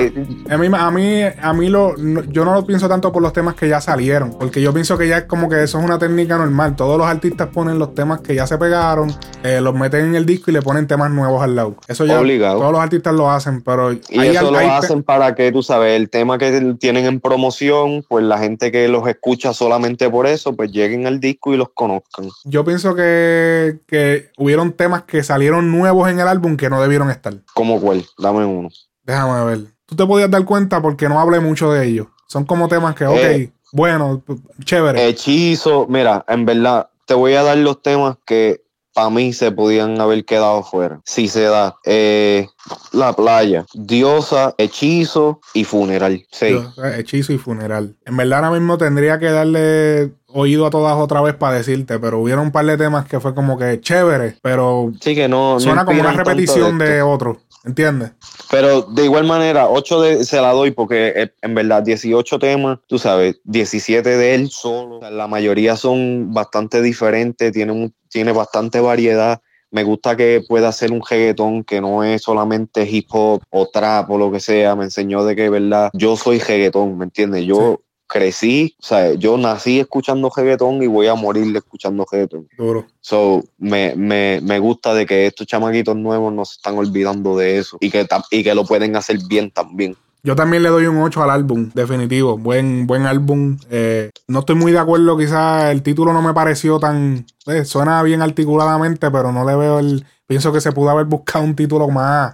[0.49, 3.33] A mí, a mí, a mí lo, no- yo no lo pienso tanto por los
[3.33, 4.37] temas que ya salieron.
[4.39, 6.77] Porque yo pienso que ya es como que eso es una técnica normal.
[6.77, 9.13] Todos los artistas ponen los temas que ya se pegaron,
[9.43, 11.75] eh, los meten en el disco y le ponen temas nuevos al lado.
[11.89, 12.21] Eso ya.
[12.21, 12.59] Obligado.
[12.59, 13.91] Todos los artistas lo hacen, pero.
[13.91, 17.19] Y hay- eso lo hay hacen para que, tú sabes, el tema que tienen en
[17.19, 21.57] promoción, pues la gente que los escucha solamente por eso, pues lleguen al disco y
[21.57, 22.29] los conozcan.
[22.45, 27.09] Yo pienso que, que hubieron temas que salieron nuevos en el álbum que no debieron
[27.09, 27.33] estar.
[27.53, 28.05] ¿Como cuál?
[28.17, 28.69] Dame uno.
[29.03, 29.59] Déjame ver.
[29.87, 32.07] Tú te podías dar cuenta porque no hablé mucho de ellos.
[32.27, 33.51] Son como temas que, ok, Eh.
[33.71, 34.23] bueno,
[34.63, 35.07] chévere.
[35.07, 38.63] Hechizo, mira, en verdad, te voy a dar los temas que
[38.93, 41.01] para mí se podían haber quedado fuera.
[41.03, 42.47] Si se da, eh,
[42.93, 46.25] La Playa, Diosa, Hechizo y Funeral.
[46.31, 46.57] Sí.
[46.97, 47.95] Hechizo y funeral.
[48.05, 52.19] En verdad, ahora mismo tendría que darle oído a todas otra vez para decirte, pero
[52.19, 55.53] hubieron un par de temas que fue como que chévere, pero Sí, que no.
[55.55, 57.09] no suena como una repetición de de esto.
[57.09, 57.37] otro.
[57.63, 58.11] ¿Entiendes?
[58.51, 62.77] Pero de igual manera, 8 de, se la doy porque eh, en verdad 18 temas,
[62.85, 64.97] tú sabes, 17 de él solo.
[64.97, 69.41] O sea, la mayoría son bastante diferentes, tiene, un- tiene bastante variedad.
[69.71, 74.11] Me gusta que pueda hacer un reggaetón que no es solamente hip hop o trap
[74.11, 74.75] o lo que sea.
[74.75, 77.45] Me enseñó de que, verdad, yo soy reggaetón, ¿me entiendes?
[77.45, 82.47] Yo crecí, o sea, yo nací escuchando reggaetón y voy a morir escuchando reggaetón.
[82.57, 82.85] Duro.
[83.01, 87.57] So, me, me, me gusta de que estos chamaquitos nuevos no se están olvidando de
[87.57, 89.95] eso y que, y que lo pueden hacer bien también.
[90.25, 92.35] Yo también le doy un 8 al álbum, definitivo.
[92.35, 93.59] Buen, buen álbum.
[93.69, 97.27] Eh, no estoy muy de acuerdo, quizás el título no me pareció tan...
[97.45, 100.03] eh, suena bien articuladamente, pero no le veo el...
[100.25, 102.33] Pienso que se pudo haber buscado un título más...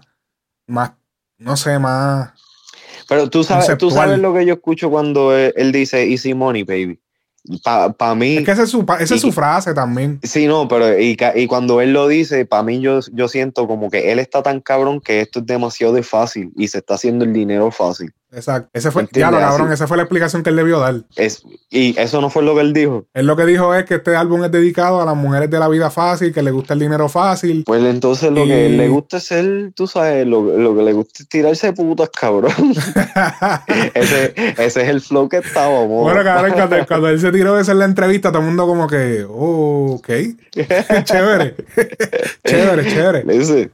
[0.67, 0.91] Más...
[1.37, 2.31] No sé, más...
[3.11, 6.63] Pero tú sabes, tú sabes lo que yo escucho cuando él, él dice Easy Money,
[6.63, 6.97] baby.
[7.97, 8.37] Para mí...
[8.37, 10.19] Es que esa es su, pa- es su frase también.
[10.23, 13.89] Sí, no, pero y, y cuando él lo dice, para mí yo, yo siento como
[13.89, 17.25] que él está tan cabrón que esto es demasiado de fácil y se está haciendo
[17.25, 18.13] el dinero fácil.
[18.33, 18.69] Exacto.
[18.73, 21.01] Ese fue, ya lo cabrón, esa fue la explicación que él debió dar.
[21.15, 23.05] Es, y eso no fue lo que él dijo.
[23.13, 25.67] Él lo que dijo es que este álbum es dedicado a las mujeres de la
[25.67, 27.63] vida fácil, que le gusta el dinero fácil.
[27.65, 30.93] Pues entonces lo Y- que le gusta es ser, tú sabes, lo, lo que le
[30.93, 32.53] gusta es tirarse putas, cabrón.
[33.93, 36.03] ese, ese es el flow que estaba, amor.
[36.03, 38.87] Bueno, cabrón, cuando, cuando él se tiró eso en la entrevista, todo el mundo como
[38.87, 40.09] que, oh, ok.
[41.03, 41.55] chévere.
[42.45, 43.21] chévere, chévere.
[43.43, 43.69] ¿sabes?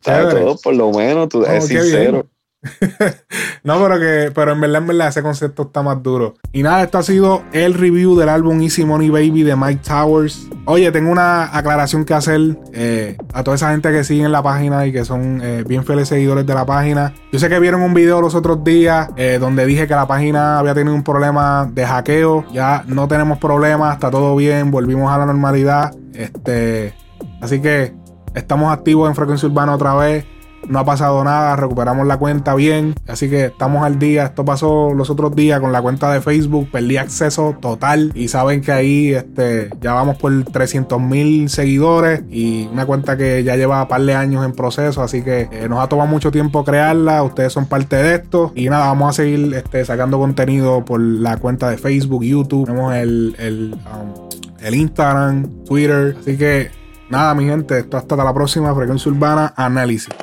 [0.00, 0.40] Chévere.
[0.40, 2.26] Todo por lo menos, tú, Oh, es qué sincero.
[3.62, 6.34] No, pero que, pero en verdad, en verdad, ese concepto está más duro.
[6.52, 10.48] Y nada, esto ha sido el review del álbum Easy Money Baby de Mike Towers.
[10.64, 14.42] Oye, tengo una aclaración que hacer eh, a toda esa gente que sigue en la
[14.42, 17.12] página y que son eh, bien fieles seguidores de la página.
[17.32, 20.58] Yo sé que vieron un video los otros días eh, donde dije que la página
[20.58, 22.46] había tenido un problema de hackeo.
[22.52, 25.94] Ya no tenemos problemas, está todo bien, volvimos a la normalidad.
[26.14, 26.94] Este,
[27.42, 27.94] así que
[28.34, 30.24] estamos activos en Frecuencia Urbana otra vez.
[30.70, 32.94] No ha pasado nada, recuperamos la cuenta bien.
[33.08, 34.26] Así que estamos al día.
[34.26, 36.70] Esto pasó los otros días con la cuenta de Facebook.
[36.70, 38.12] Perdí acceso total.
[38.14, 42.22] Y saben que ahí este, ya vamos por 300 mil seguidores.
[42.30, 45.02] Y una cuenta que ya lleva un par de años en proceso.
[45.02, 47.24] Así que eh, nos ha tomado mucho tiempo crearla.
[47.24, 48.52] Ustedes son parte de esto.
[48.54, 52.66] Y nada, vamos a seguir este, sacando contenido por la cuenta de Facebook, YouTube.
[52.66, 54.28] Tenemos el, el, um,
[54.60, 56.16] el Instagram, Twitter.
[56.20, 56.70] Así que
[57.08, 57.76] nada, mi gente.
[57.76, 58.72] Esto hasta la próxima.
[58.72, 60.14] Frecuencia Urbana Análisis.